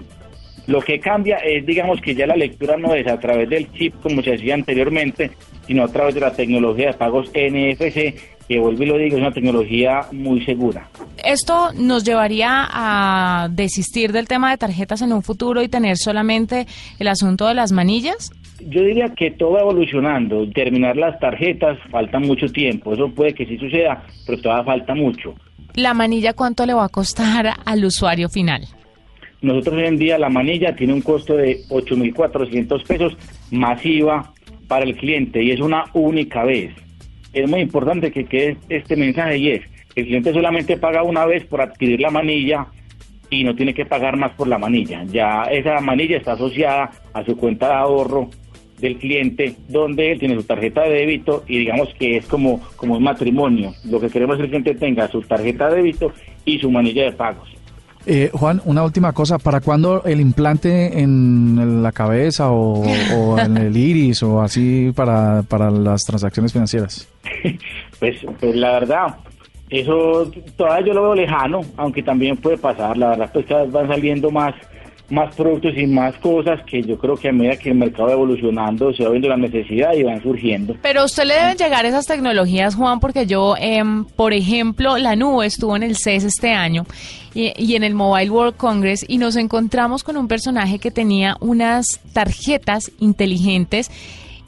Lo 0.69 0.81
que 0.81 0.99
cambia 0.99 1.38
es, 1.38 1.65
digamos, 1.65 1.99
que 1.99 2.13
ya 2.13 2.27
la 2.27 2.35
lectura 2.35 2.77
no 2.77 2.93
es 2.93 3.07
a 3.07 3.19
través 3.19 3.49
del 3.49 3.71
chip 3.71 3.95
como 4.03 4.21
se 4.21 4.35
hacía 4.35 4.53
anteriormente, 4.53 5.31
sino 5.65 5.83
a 5.83 5.88
través 5.88 6.13
de 6.13 6.21
la 6.21 6.31
tecnología 6.31 6.91
de 6.91 6.93
pagos 6.93 7.27
NFC, 7.29 8.13
que 8.47 8.59
vuelvo 8.59 8.83
y 8.83 8.85
lo 8.85 8.97
digo, 8.99 9.15
es 9.15 9.21
una 9.23 9.31
tecnología 9.31 10.01
muy 10.11 10.45
segura. 10.45 10.88
¿Esto 11.25 11.73
nos 11.73 12.03
llevaría 12.03 12.67
a 12.69 13.47
desistir 13.49 14.11
del 14.11 14.27
tema 14.27 14.51
de 14.51 14.57
tarjetas 14.57 15.01
en 15.01 15.11
un 15.11 15.23
futuro 15.23 15.63
y 15.63 15.69
tener 15.69 15.97
solamente 15.97 16.67
el 16.99 17.07
asunto 17.07 17.47
de 17.47 17.55
las 17.55 17.71
manillas? 17.71 18.29
Yo 18.59 18.83
diría 18.83 19.09
que 19.17 19.31
todo 19.31 19.53
va 19.53 19.61
evolucionando. 19.61 20.47
Terminar 20.51 20.97
las 20.97 21.19
tarjetas 21.19 21.79
falta 21.89 22.19
mucho 22.19 22.45
tiempo. 22.45 22.93
Eso 22.93 23.09
puede 23.09 23.33
que 23.33 23.47
sí 23.47 23.57
suceda, 23.57 24.03
pero 24.27 24.39
todavía 24.39 24.65
falta 24.65 24.93
mucho. 24.93 25.33
¿La 25.73 25.95
manilla 25.95 26.33
cuánto 26.33 26.67
le 26.67 26.75
va 26.75 26.85
a 26.85 26.89
costar 26.89 27.53
al 27.65 27.85
usuario 27.85 28.29
final? 28.29 28.67
Nosotros 29.41 29.75
hoy 29.75 29.86
en 29.86 29.98
día 29.98 30.17
la 30.17 30.29
manilla 30.29 30.75
tiene 30.75 30.93
un 30.93 31.01
costo 31.01 31.36
de 31.36 31.62
8.400 31.69 32.86
pesos 32.86 33.17
masiva 33.51 34.34
para 34.67 34.86
el 34.86 34.96
cliente 34.96 35.41
y 35.41 35.51
es 35.51 35.62
una 35.62 35.86
única 35.93 36.43
vez. 36.43 36.74
Es 37.34 37.50
muy 37.50 37.62
importante 37.62 38.12
que 38.12 38.25
quede 38.25 38.58
este 38.67 38.96
mensaje 38.96 39.38
y 39.38 39.51
es, 39.51 39.62
el 39.96 40.05
cliente 40.05 40.34
solamente 40.34 40.77
paga 40.77 41.03
una 41.03 41.25
vez 41.25 41.46
por 41.46 41.62
adquirir 41.62 42.01
la 42.01 42.10
manilla 42.10 42.67
y 43.29 43.43
no 43.43 43.55
tiene 43.55 43.74
que 43.74 43.86
pagar 43.86 44.17
más 44.17 44.31
por 44.34 44.48
la 44.48 44.58
manilla. 44.58 45.03
Ya 45.05 45.43
esa 45.43 45.79
manilla 45.79 46.17
está 46.17 46.34
asociada 46.34 46.91
a 47.13 47.24
su 47.24 47.38
cuenta 47.38 47.67
de 47.67 47.74
ahorro 47.75 48.29
del 48.79 48.98
cliente, 48.98 49.55
donde 49.67 50.12
él 50.12 50.19
tiene 50.19 50.36
su 50.36 50.43
tarjeta 50.43 50.84
de 50.84 50.91
débito 50.91 51.43
y 51.48 51.60
digamos 51.60 51.93
que 51.96 52.17
es 52.17 52.25
como, 52.25 52.62
como 52.75 52.96
un 52.96 53.03
matrimonio. 53.03 53.74
Lo 53.86 54.00
que 54.00 54.10
queremos 54.10 54.36
es 54.36 54.39
que 54.39 54.58
el 54.58 54.63
cliente 54.63 54.75
tenga 54.75 55.08
su 55.10 55.22
tarjeta 55.22 55.69
de 55.69 55.77
débito 55.77 56.12
y 56.46 56.60
su 56.60 56.72
manilla 56.72 57.03
de 57.03 57.12
pagos. 57.12 57.50
Eh, 58.05 58.31
Juan, 58.33 58.61
una 58.65 58.83
última 58.83 59.11
cosa, 59.11 59.37
¿para 59.37 59.59
cuándo 59.59 60.03
el 60.05 60.21
implante 60.21 60.99
en 60.99 61.83
la 61.83 61.91
cabeza 61.91 62.51
o, 62.51 62.83
o 63.15 63.39
en 63.39 63.57
el 63.57 63.75
iris 63.77 64.23
o 64.23 64.41
así 64.41 64.91
para, 64.95 65.43
para 65.43 65.69
las 65.69 66.05
transacciones 66.05 66.53
financieras? 66.53 67.07
pues, 67.99 68.17
pues 68.39 68.55
la 68.55 68.71
verdad, 68.71 69.17
eso 69.69 70.31
todavía 70.57 70.87
yo 70.87 70.93
lo 70.93 71.03
veo 71.03 71.15
lejano, 71.15 71.61
aunque 71.77 72.01
también 72.01 72.37
puede 72.37 72.57
pasar. 72.57 72.97
La 72.97 73.09
verdad, 73.09 73.29
pues 73.31 73.45
cada 73.45 73.63
vez 73.63 73.71
van 73.71 73.87
saliendo 73.87 74.31
más, 74.31 74.55
más 75.09 75.35
productos 75.35 75.73
y 75.75 75.87
más 75.87 76.15
cosas 76.17 76.61
que 76.65 76.81
yo 76.81 76.97
creo 76.97 77.15
que 77.15 77.29
a 77.29 77.31
medida 77.31 77.57
que 77.57 77.69
el 77.69 77.75
mercado 77.75 78.07
va 78.07 78.13
evolucionando 78.13 78.93
se 78.93 79.03
va 79.03 79.11
viendo 79.11 79.29
la 79.29 79.37
necesidad 79.37 79.93
y 79.93 80.03
van 80.03 80.21
surgiendo. 80.21 80.75
Pero 80.81 81.01
a 81.01 81.05
usted 81.05 81.23
le 81.25 81.35
deben 81.35 81.57
llegar 81.57 81.85
esas 81.85 82.05
tecnologías, 82.05 82.75
Juan, 82.75 82.99
porque 82.99 83.25
yo, 83.25 83.55
em, 83.59 84.05
por 84.05 84.33
ejemplo, 84.33 84.97
la 84.97 85.15
nube 85.15 85.45
estuvo 85.45 85.75
en 85.75 85.83
el 85.83 85.95
CES 85.95 86.23
este 86.23 86.51
año 86.51 86.85
y, 87.33 87.53
y 87.57 87.75
en 87.75 87.83
el 87.83 87.95
Mobile 87.95 88.29
World 88.29 88.57
Congress 88.57 89.05
y 89.07 89.17
nos 89.17 89.35
encontramos 89.35 90.03
con 90.03 90.17
un 90.17 90.27
personaje 90.27 90.79
que 90.79 90.91
tenía 90.91 91.35
unas 91.39 91.99
tarjetas 92.13 92.91
inteligentes 92.99 93.91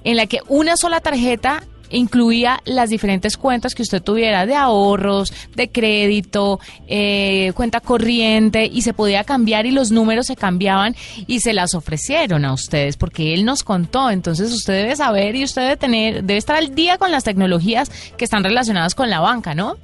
en 0.03 0.17
la 0.17 0.25
que 0.25 0.39
una 0.47 0.77
sola 0.77 0.99
tarjeta 0.99 1.63
incluía 1.91 2.59
las 2.65 2.89
diferentes 2.89 3.37
cuentas 3.37 3.75
que 3.75 3.81
usted 3.81 4.01
tuviera 4.01 4.45
de 4.45 4.55
ahorros, 4.55 5.33
de 5.55 5.69
crédito, 5.69 6.59
eh, 6.87 7.51
cuenta 7.55 7.79
corriente 7.79 8.65
y 8.65 8.81
se 8.81 8.93
podía 8.93 9.23
cambiar 9.23 9.65
y 9.65 9.71
los 9.71 9.91
números 9.91 10.27
se 10.27 10.35
cambiaban 10.35 10.95
y 11.27 11.39
se 11.39 11.53
las 11.53 11.73
ofrecieron 11.75 12.45
a 12.45 12.53
ustedes 12.53 12.97
porque 12.97 13.33
él 13.33 13.45
nos 13.45 13.63
contó. 13.63 14.09
Entonces 14.09 14.51
usted 14.53 14.73
debe 14.73 14.95
saber 14.95 15.35
y 15.35 15.43
usted 15.43 15.63
debe 15.63 15.77
tener, 15.77 16.23
debe 16.23 16.37
estar 16.37 16.55
al 16.55 16.75
día 16.75 16.97
con 16.97 17.11
las 17.11 17.23
tecnologías 17.23 17.89
que 18.17 18.25
están 18.25 18.43
relacionadas 18.43 18.95
con 18.95 19.09
la 19.09 19.19
banca, 19.19 19.53
¿no? 19.53 19.77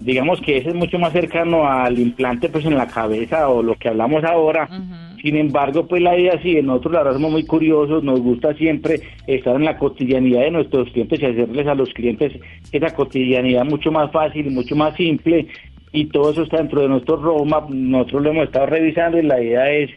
Digamos 0.00 0.40
que 0.40 0.56
ese 0.56 0.70
es 0.70 0.74
mucho 0.74 0.98
más 0.98 1.12
cercano 1.12 1.70
al 1.70 1.98
implante 1.98 2.48
pues 2.48 2.64
en 2.64 2.76
la 2.76 2.86
cabeza 2.86 3.48
o 3.48 3.62
lo 3.62 3.74
que 3.76 3.90
hablamos 3.90 4.24
ahora. 4.24 4.66
Sin 5.22 5.36
embargo, 5.36 5.86
pues 5.86 6.02
la 6.02 6.18
idea 6.18 6.40
sí, 6.42 6.60
nosotros 6.62 6.94
la 6.94 6.98
verdad 7.00 7.14
somos 7.14 7.32
muy 7.32 7.44
curiosos, 7.44 8.02
nos 8.02 8.20
gusta 8.20 8.54
siempre 8.54 9.00
estar 9.26 9.56
en 9.56 9.64
la 9.64 9.76
cotidianidad 9.76 10.42
de 10.42 10.50
nuestros 10.50 10.88
clientes 10.90 11.20
y 11.20 11.26
hacerles 11.26 11.66
a 11.66 11.74
los 11.74 11.90
clientes 11.90 12.32
esa 12.72 12.94
cotidianidad 12.94 13.64
mucho 13.64 13.92
más 13.92 14.10
fácil 14.12 14.46
y 14.46 14.50
mucho 14.50 14.74
más 14.76 14.96
simple 14.96 15.46
y 15.92 16.06
todo 16.06 16.30
eso 16.30 16.42
está 16.42 16.58
dentro 16.58 16.82
de 16.82 16.88
nuestro 16.88 17.16
roadmap, 17.16 17.68
nosotros 17.68 18.22
lo 18.22 18.30
hemos 18.30 18.44
estado 18.44 18.66
revisando 18.66 19.18
y 19.18 19.22
la 19.22 19.42
idea 19.42 19.70
es 19.70 19.90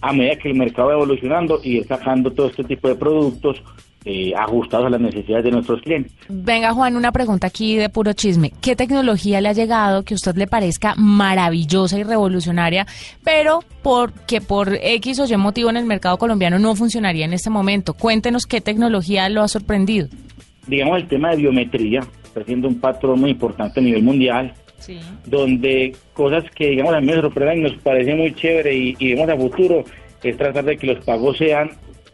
a 0.00 0.12
medida 0.12 0.36
que 0.36 0.48
el 0.48 0.54
mercado 0.54 0.88
va 0.88 0.94
evolucionando 0.94 1.60
ir 1.62 1.84
sacando 1.84 2.30
todo 2.30 2.48
este 2.48 2.64
tipo 2.64 2.88
de 2.88 2.94
productos 2.94 3.62
eh, 4.04 4.32
ajustados 4.34 4.86
a 4.86 4.90
las 4.90 5.00
necesidades 5.00 5.44
de 5.44 5.50
nuestros 5.50 5.82
clientes. 5.82 6.12
Venga, 6.28 6.72
Juan, 6.72 6.96
una 6.96 7.12
pregunta 7.12 7.48
aquí 7.48 7.76
de 7.76 7.90
puro 7.90 8.12
chisme. 8.14 8.52
¿Qué 8.62 8.74
tecnología 8.74 9.40
le 9.40 9.50
ha 9.50 9.52
llegado 9.52 10.04
que 10.04 10.14
a 10.14 10.16
usted 10.16 10.36
le 10.36 10.46
parezca 10.46 10.94
maravillosa 10.96 11.98
y 11.98 12.02
revolucionaria, 12.02 12.86
pero 13.22 13.60
porque 13.82 14.40
por 14.40 14.74
X 14.80 15.20
o 15.20 15.26
Y 15.26 15.36
motivo 15.36 15.68
en 15.70 15.76
el 15.76 15.84
mercado 15.84 16.16
colombiano 16.16 16.58
no 16.58 16.74
funcionaría 16.74 17.26
en 17.26 17.34
este 17.34 17.50
momento? 17.50 17.92
Cuéntenos 17.94 18.46
qué 18.46 18.60
tecnología 18.60 19.28
lo 19.28 19.42
ha 19.42 19.48
sorprendido. 19.48 20.08
Digamos 20.66 21.02
el 21.02 21.08
tema 21.08 21.30
de 21.30 21.36
biometría, 21.36 22.00
está 22.24 22.44
siendo 22.44 22.68
un 22.68 22.80
patrón 22.80 23.20
muy 23.20 23.30
importante 23.30 23.80
a 23.80 23.82
nivel 23.82 24.02
mundial. 24.02 24.54
donde 25.26 25.94
cosas 26.14 26.44
que 26.54 26.70
digamos 26.70 26.94
a 26.94 27.00
mí 27.00 27.06
me 27.08 27.20
sorprenden 27.20 27.58
y 27.58 27.62
nos 27.70 27.82
parece 27.82 28.14
muy 28.14 28.34
chévere 28.34 28.74
y, 28.74 28.96
y 28.98 29.14
vemos 29.14 29.28
a 29.28 29.36
futuro 29.36 29.84
es 30.22 30.36
tratar 30.36 30.64
de 30.64 30.76
que 30.76 30.86
los 30.86 31.04
pagos 31.04 31.36
sean 31.36 31.70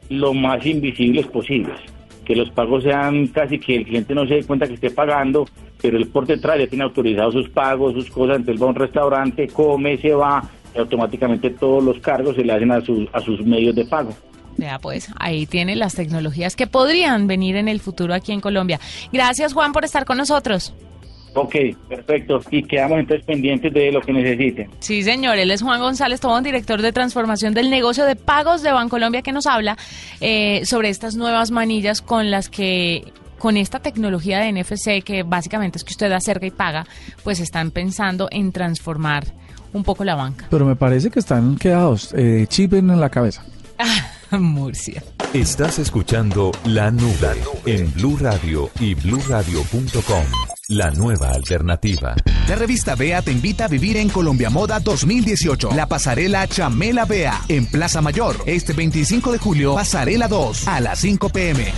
lo 0.08 0.34
más 0.34 0.64
invisibles 0.64 1.26
posibles. 1.26 1.78
Que 2.24 2.34
los 2.34 2.50
pagos 2.50 2.82
sean 2.82 3.28
casi 3.28 3.58
que 3.58 3.76
el 3.76 3.84
cliente 3.84 4.14
no 4.14 4.26
se 4.26 4.34
dé 4.34 4.44
cuenta 4.44 4.66
que 4.66 4.74
esté 4.74 4.90
pagando, 4.90 5.46
pero 5.80 5.96
él 5.96 6.08
por 6.08 6.26
detrás 6.26 6.58
ya 6.58 6.66
tiene 6.66 6.84
autorizados 6.84 7.34
sus 7.34 7.48
pagos, 7.48 7.94
sus 7.94 8.10
cosas, 8.10 8.38
entonces 8.38 8.60
va 8.60 8.66
a 8.66 8.70
un 8.70 8.74
restaurante, 8.74 9.48
come, 9.48 9.96
se 9.98 10.12
va, 10.12 10.42
y 10.74 10.78
automáticamente 10.78 11.50
todos 11.50 11.82
los 11.82 11.98
cargos 12.00 12.34
se 12.36 12.44
le 12.44 12.52
hacen 12.52 12.72
a 12.72 12.80
sus, 12.80 13.08
a 13.12 13.20
sus 13.20 13.44
medios 13.44 13.74
de 13.74 13.84
pago. 13.84 14.10
Vea, 14.56 14.78
pues 14.78 15.10
ahí 15.18 15.46
tiene 15.46 15.76
las 15.76 15.94
tecnologías 15.94 16.56
que 16.56 16.66
podrían 16.66 17.26
venir 17.26 17.56
en 17.56 17.68
el 17.68 17.80
futuro 17.80 18.14
aquí 18.14 18.32
en 18.32 18.40
Colombia. 18.40 18.80
Gracias, 19.12 19.52
Juan, 19.52 19.72
por 19.72 19.84
estar 19.84 20.04
con 20.04 20.16
nosotros. 20.16 20.74
Ok, 21.36 21.54
perfecto. 21.88 22.40
Y 22.50 22.62
quedamos 22.62 22.98
entonces 22.98 23.24
pendientes 23.26 23.72
de 23.72 23.92
lo 23.92 24.00
que 24.00 24.12
necesiten. 24.12 24.70
Sí, 24.78 25.02
señor. 25.02 25.36
Él 25.36 25.50
es 25.50 25.62
Juan 25.62 25.80
González 25.80 26.18
Tobón, 26.18 26.42
director 26.42 26.80
de 26.80 26.92
transformación 26.92 27.52
del 27.52 27.68
negocio 27.68 28.06
de 28.06 28.16
pagos 28.16 28.62
de 28.62 28.72
Bancolombia, 28.72 29.20
que 29.20 29.32
nos 29.32 29.46
habla 29.46 29.76
eh, 30.20 30.64
sobre 30.64 30.88
estas 30.88 31.14
nuevas 31.14 31.50
manillas 31.50 32.00
con 32.00 32.30
las 32.30 32.48
que 32.48 33.12
con 33.38 33.58
esta 33.58 33.80
tecnología 33.80 34.38
de 34.38 34.50
NFC, 34.50 35.04
que 35.04 35.22
básicamente 35.22 35.76
es 35.76 35.84
que 35.84 35.92
usted 35.92 36.10
acerca 36.10 36.46
y 36.46 36.50
paga, 36.50 36.86
pues 37.22 37.38
están 37.38 37.70
pensando 37.70 38.28
en 38.30 38.50
transformar 38.50 39.26
un 39.74 39.84
poco 39.84 40.04
la 40.04 40.14
banca. 40.14 40.46
Pero 40.48 40.64
me 40.64 40.74
parece 40.74 41.10
que 41.10 41.18
están 41.18 41.56
quedados, 41.56 42.14
eh, 42.16 42.46
chip 42.48 42.72
en 42.72 42.98
la 42.98 43.10
cabeza. 43.10 43.44
Murcia. 44.30 45.02
Estás 45.34 45.78
escuchando 45.78 46.50
La 46.64 46.90
Nube 46.90 47.36
en 47.66 47.92
Blue 47.92 48.16
Radio 48.18 48.70
y 48.80 48.94
bluradio.com. 48.94 50.55
La 50.68 50.90
nueva 50.90 51.30
alternativa. 51.30 52.16
La 52.48 52.56
revista 52.56 52.96
Bea 52.96 53.22
te 53.22 53.30
invita 53.30 53.66
a 53.66 53.68
vivir 53.68 53.96
en 53.98 54.08
Colombia 54.08 54.50
Moda 54.50 54.80
2018. 54.80 55.70
La 55.76 55.86
pasarela 55.86 56.48
Chamela 56.48 57.04
Bea 57.04 57.40
en 57.46 57.66
Plaza 57.66 58.02
Mayor. 58.02 58.36
Este 58.46 58.72
25 58.72 59.30
de 59.30 59.38
julio, 59.38 59.76
pasarela 59.76 60.26
2 60.26 60.66
a 60.66 60.80
las 60.80 60.98
5 60.98 61.28
pm. 61.28 61.72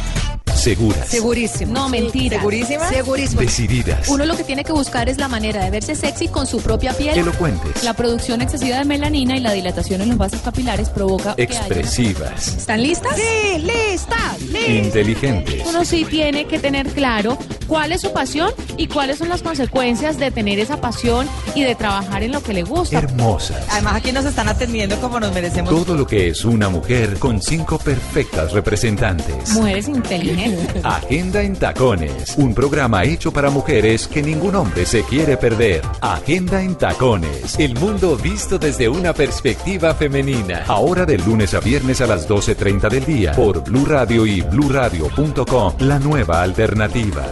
Seguras. 0.69 1.09
Segurísimo. 1.09 1.73
No, 1.73 1.89
mentira. 1.89 2.41
¿Segurísima? 2.41 2.89
Segurísimo. 2.91 3.41
Decididas. 3.41 4.07
Uno 4.09 4.27
lo 4.27 4.37
que 4.37 4.45
tiene 4.45 4.65
que 4.65 4.73
buscar 4.73 5.09
es 5.09 5.17
la 5.17 5.27
manera 5.27 5.65
de 5.65 5.71
verse 5.71 5.95
sexy 5.95 6.29
con 6.29 6.47
su 6.47 6.61
propia 6.61 6.93
piel. 6.93 7.17
Elocuentes. 7.19 7.83
La 7.85 7.95
producción 7.95 8.43
excesiva 8.43 8.77
de 8.77 8.85
melanina 8.85 9.35
y 9.35 9.41
la 9.41 9.53
dilatación 9.53 10.03
en 10.03 10.11
los 10.11 10.19
vasos 10.19 10.43
capilares 10.43 10.91
provoca 10.91 11.35
que 11.37 11.45
haya 11.45 11.61
Expresivas. 11.61 12.49
¿Están 12.49 12.83
listas? 12.83 13.17
Sí, 13.17 13.59
listas, 13.61 14.43
listas. 14.43 14.69
Inteligentes. 14.69 15.63
Uno 15.67 15.87
sí 15.87 16.05
tiene 16.05 16.45
que 16.45 16.59
tener 16.59 16.87
claro 16.89 17.39
cuál 17.67 17.93
es 17.93 18.03
su 18.03 18.13
pasión 18.13 18.53
y 18.77 18.89
cuáles 18.89 19.17
son 19.17 19.31
las 19.31 19.43
consecuencias 19.43 20.19
de 20.19 20.31
tener 20.31 20.59
esa 20.59 20.83
pasión 20.83 21.27
y 21.55 21.63
de 21.63 21.75
trabajar 21.77 22.23
en 22.23 22.33
lo 22.33 22.43
que 22.43 22.53
le 22.53 22.65
gusta. 22.65 22.99
Hermosas. 22.99 23.65
Además 23.71 23.97
aquí 23.97 24.13
nos 24.13 24.27
están 24.27 24.49
atendiendo 24.49 25.01
como 25.01 25.19
nos 25.19 25.33
merecemos. 25.33 25.71
Todo 25.71 25.97
lo 25.97 26.07
que 26.07 26.29
es 26.29 26.45
una 26.45 26.69
mujer 26.69 27.19
con 27.19 27.41
cinco 27.41 27.79
perfectas 27.79 28.53
representantes. 28.53 29.53
Mujeres 29.53 29.89
inteligentes. 29.89 30.58
Agenda 30.83 31.43
en 31.43 31.57
Tacones, 31.57 32.37
un 32.37 32.55
programa 32.55 33.05
hecho 33.05 33.33
para 33.33 33.51
mujeres 33.51 34.09
que 34.09 34.23
ningún 34.23 34.55
hombre 34.55 34.87
se 34.87 35.03
quiere 35.03 35.37
perder. 35.37 35.83
Agenda 36.01 36.63
en 36.63 36.77
Tacones, 36.77 37.59
el 37.59 37.75
mundo 37.75 38.17
visto 38.17 38.59
desde 38.59 38.89
una 38.89 39.13
perspectiva 39.13 39.95
femenina. 39.95 40.65
Ahora 40.67 41.05
de 41.05 41.19
lunes 41.19 41.55
a 41.55 41.61
viernes 41.61 42.01
a 42.01 42.07
las 42.07 42.29
12.30 42.29 42.91
del 42.91 43.05
día 43.05 43.33
por 43.33 43.63
Blue 43.63 43.87
Radio 43.87 44.27
y 44.27 44.41
bluradio.com, 44.41 45.75
la 45.81 45.99
nueva 45.99 46.43
alternativa. 46.43 47.27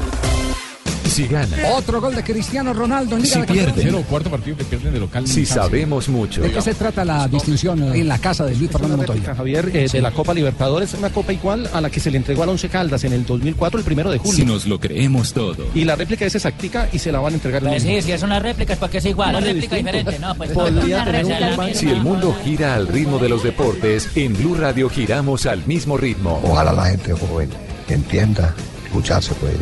Si 1.16 1.26
gana, 1.26 1.56
Otro 1.74 1.98
gol 2.00 2.14
de 2.14 2.22
Cristiano 2.22 2.74
Ronaldo 2.74 3.16
en 3.16 3.22
Liga 3.22 3.34
Si 3.34 3.40
de 3.40 3.46
Campeones. 3.46 3.74
pierden. 3.74 4.02
cuarto 4.02 4.30
partido 4.30 4.56
que 4.58 4.64
pierden 4.64 4.92
de 4.92 5.00
local. 5.00 5.26
si 5.26 5.46
sabemos 5.46 6.10
mucho. 6.10 6.42
¿De 6.42 6.52
qué 6.52 6.60
se 6.60 6.74
trata 6.74 7.06
la 7.06 7.26
distinción 7.26 7.82
en 7.94 8.06
la 8.06 8.18
casa 8.18 8.44
de 8.44 8.54
Luis 8.54 8.70
Fernando 8.70 8.98
Montoya? 8.98 9.34
Javier, 9.34 9.70
eh, 9.72 9.88
de 9.90 10.02
la 10.02 10.10
Copa 10.10 10.34
Libertadores, 10.34 10.92
una 10.92 11.08
copa 11.08 11.32
igual 11.32 11.70
a 11.72 11.80
la 11.80 11.88
que 11.88 12.00
se 12.00 12.10
le 12.10 12.18
entregó 12.18 12.42
al 12.42 12.50
Once 12.50 12.68
Caldas 12.68 13.02
en 13.04 13.14
el 13.14 13.24
2004, 13.24 13.78
el 13.78 13.84
primero 13.86 14.10
de 14.10 14.18
julio. 14.18 14.34
Si 14.36 14.44
nos 14.44 14.66
lo 14.66 14.78
creemos 14.78 15.32
todo. 15.32 15.66
Y 15.74 15.84
la 15.84 15.96
réplica 15.96 16.26
es 16.26 16.34
exactica 16.34 16.88
y 16.92 16.98
se 16.98 17.10
la 17.10 17.20
van 17.20 17.32
a 17.32 17.36
entregar 17.36 17.62
el 17.64 17.70
mismo. 17.70 17.88
Sí, 17.90 18.02
si 18.02 18.12
es 18.12 18.22
una 18.22 18.38
réplica 18.38 18.74
es 18.74 18.78
porque 18.78 18.98
es 18.98 19.06
igual. 19.06 19.30
Una 19.30 19.40
réplica 19.40 19.76
distinto. 19.76 19.92
diferente, 19.96 20.18
¿no? 20.18 20.34
Pues 20.34 20.50
Podría 20.50 21.04
tener 21.04 21.24
un. 21.24 21.74
Si 21.74 21.88
el 21.88 22.02
mundo 22.02 22.36
gira 22.44 22.74
al 22.74 22.88
ritmo 22.88 23.18
de 23.18 23.30
los 23.30 23.42
deportes, 23.42 24.10
en 24.16 24.34
Blue 24.36 24.54
Radio 24.54 24.90
giramos 24.90 25.46
al 25.46 25.66
mismo 25.66 25.96
ritmo. 25.96 26.40
Ojalá 26.44 26.72
la 26.74 26.84
gente 26.86 27.12
joven 27.14 27.48
entienda, 27.88 28.54
escuchar 28.84 29.22
se 29.22 29.32
puede, 29.34 29.54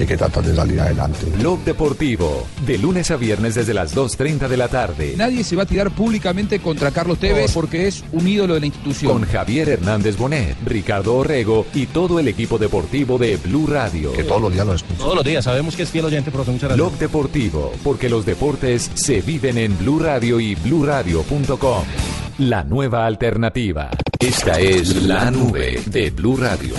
que 0.00 0.04
hay 0.04 0.08
que 0.08 0.16
tratar 0.16 0.44
de 0.44 0.54
salir 0.54 0.80
adelante. 0.80 1.26
Blog 1.38 1.62
Deportivo, 1.64 2.46
de 2.64 2.78
lunes 2.78 3.10
a 3.10 3.16
viernes 3.16 3.54
desde 3.54 3.74
las 3.74 3.94
2.30 3.94 4.48
de 4.48 4.56
la 4.56 4.68
tarde. 4.68 5.14
Nadie 5.16 5.44
se 5.44 5.56
va 5.56 5.64
a 5.64 5.66
tirar 5.66 5.90
públicamente 5.90 6.58
contra 6.60 6.90
Carlos 6.90 7.18
Tevez 7.18 7.52
porque 7.52 7.86
es 7.86 8.02
un 8.12 8.26
ídolo 8.26 8.54
de 8.54 8.60
la 8.60 8.66
institución. 8.66 9.12
Con 9.12 9.24
Javier 9.26 9.68
Hernández 9.68 10.16
Bonet, 10.16 10.56
Ricardo 10.64 11.16
Orrego 11.16 11.66
y 11.74 11.86
todo 11.86 12.18
el 12.18 12.28
equipo 12.28 12.56
deportivo 12.58 13.18
de 13.18 13.36
Blue 13.36 13.66
Radio. 13.66 14.12
Que 14.12 14.24
todos 14.24 14.40
los 14.40 14.52
días 14.52 14.66
lo 14.66 14.74
escucho. 14.74 15.02
Todos 15.02 15.16
los 15.16 15.24
días, 15.24 15.44
sabemos 15.44 15.76
que 15.76 15.82
es 15.82 15.90
fiel 15.90 16.06
oyente, 16.06 16.30
profesor. 16.30 16.54
Muchas 16.54 16.68
gracias. 16.70 16.88
Blog 16.88 16.98
Deportivo, 16.98 17.72
porque 17.84 18.08
los 18.08 18.24
deportes 18.24 18.90
se 18.94 19.20
viven 19.20 19.58
en 19.58 19.76
Blue 19.78 19.98
Radio 19.98 20.40
y 20.40 20.54
bluradio.com. 20.54 21.84
La 22.38 22.64
nueva 22.64 23.04
alternativa. 23.04 23.90
Esta 24.18 24.58
es 24.58 25.02
la 25.02 25.30
nube 25.30 25.82
de 25.86 26.10
Blue 26.10 26.36
Radio. 26.36 26.74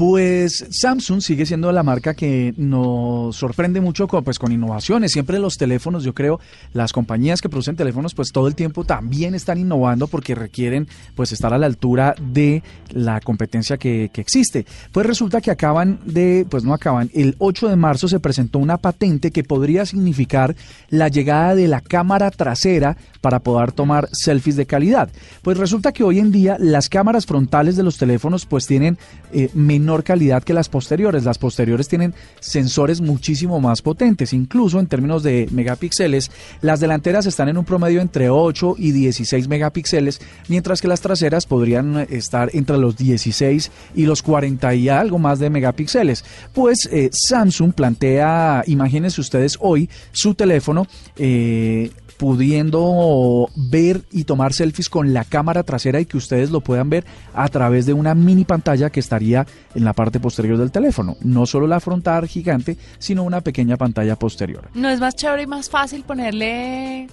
Pues 0.00 0.64
Samsung 0.70 1.20
sigue 1.20 1.44
siendo 1.44 1.70
la 1.72 1.82
marca 1.82 2.14
que 2.14 2.54
nos 2.56 3.36
sorprende 3.36 3.82
mucho 3.82 4.08
con, 4.08 4.24
pues, 4.24 4.38
con 4.38 4.50
innovaciones. 4.50 5.12
Siempre 5.12 5.38
los 5.38 5.58
teléfonos, 5.58 6.04
yo 6.04 6.14
creo, 6.14 6.40
las 6.72 6.94
compañías 6.94 7.42
que 7.42 7.50
producen 7.50 7.76
teléfonos, 7.76 8.14
pues 8.14 8.32
todo 8.32 8.48
el 8.48 8.54
tiempo 8.54 8.84
también 8.84 9.34
están 9.34 9.58
innovando 9.58 10.06
porque 10.06 10.34
requieren 10.34 10.88
pues 11.14 11.32
estar 11.32 11.52
a 11.52 11.58
la 11.58 11.66
altura 11.66 12.14
de 12.18 12.62
la 12.92 13.20
competencia 13.20 13.76
que, 13.76 14.10
existe. 14.14 14.64
Pues 14.90 15.04
resulta 15.04 15.42
que 15.42 15.50
acaban 15.50 16.00
de, 16.06 16.46
pues 16.48 16.64
no 16.64 16.72
acaban, 16.72 17.10
el 17.12 17.36
8 17.38 17.68
de 17.68 17.76
marzo 17.76 18.08
se 18.08 18.20
presentó 18.20 18.58
una 18.58 18.78
patente 18.78 19.30
que 19.30 19.44
podría 19.44 19.84
significar 19.84 20.56
la 20.88 21.08
llegada 21.08 21.54
de 21.54 21.68
la 21.68 21.82
cámara 21.82 22.30
trasera 22.30 22.96
para 23.20 23.40
poder 23.40 23.72
tomar 23.72 24.08
selfies 24.12 24.56
de 24.56 24.64
calidad. 24.64 25.10
Pues 25.42 25.58
resulta 25.58 25.92
que 25.92 26.04
hoy 26.04 26.20
en 26.20 26.32
día 26.32 26.56
las 26.58 26.88
cámaras 26.88 27.26
frontales 27.26 27.76
de 27.76 27.82
los 27.82 27.98
teléfonos 27.98 28.46
pues 28.46 28.66
tienen 28.66 28.96
eh, 29.34 29.50
menor 29.52 29.89
calidad 30.04 30.42
que 30.42 30.54
las 30.54 30.68
posteriores. 30.68 31.24
Las 31.24 31.38
posteriores 31.38 31.88
tienen 31.88 32.14
sensores 32.40 33.00
muchísimo 33.00 33.60
más 33.60 33.82
potentes, 33.82 34.32
incluso 34.32 34.80
en 34.80 34.86
términos 34.86 35.22
de 35.22 35.48
megapíxeles. 35.50 36.30
Las 36.62 36.80
delanteras 36.80 37.26
están 37.26 37.48
en 37.48 37.58
un 37.58 37.64
promedio 37.64 38.00
entre 38.00 38.30
8 38.30 38.76
y 38.78 38.92
16 38.92 39.48
megapíxeles, 39.48 40.20
mientras 40.48 40.80
que 40.80 40.88
las 40.88 41.00
traseras 41.00 41.46
podrían 41.46 42.06
estar 42.10 42.50
entre 42.54 42.78
los 42.78 42.96
16 42.96 43.70
y 43.94 44.06
los 44.06 44.22
40 44.22 44.74
y 44.74 44.88
algo 44.88 45.18
más 45.18 45.38
de 45.38 45.50
megapíxeles. 45.50 46.24
Pues 46.52 46.88
eh, 46.90 47.10
Samsung 47.12 47.72
plantea, 47.72 48.64
imagínense 48.66 49.20
ustedes 49.20 49.56
hoy, 49.60 49.88
su 50.12 50.34
teléfono 50.34 50.86
eh, 51.16 51.90
pudiendo 52.20 53.48
ver 53.56 54.02
y 54.10 54.24
tomar 54.24 54.52
selfies 54.52 54.90
con 54.90 55.14
la 55.14 55.24
cámara 55.24 55.62
trasera 55.62 56.00
y 56.00 56.04
que 56.04 56.18
ustedes 56.18 56.50
lo 56.50 56.60
puedan 56.60 56.90
ver 56.90 57.06
a 57.32 57.48
través 57.48 57.86
de 57.86 57.94
una 57.94 58.14
mini 58.14 58.44
pantalla 58.44 58.90
que 58.90 59.00
estaría 59.00 59.46
en 59.74 59.84
la 59.84 59.94
parte 59.94 60.20
posterior 60.20 60.58
del 60.58 60.70
teléfono. 60.70 61.16
No 61.22 61.46
solo 61.46 61.66
la 61.66 61.80
frontal 61.80 62.28
gigante, 62.28 62.76
sino 62.98 63.22
una 63.22 63.40
pequeña 63.40 63.78
pantalla 63.78 64.16
posterior. 64.16 64.68
¿No 64.74 64.90
es 64.90 65.00
más 65.00 65.16
chévere 65.16 65.44
y 65.44 65.46
más 65.46 65.70
fácil 65.70 66.02
ponerle 66.02 67.08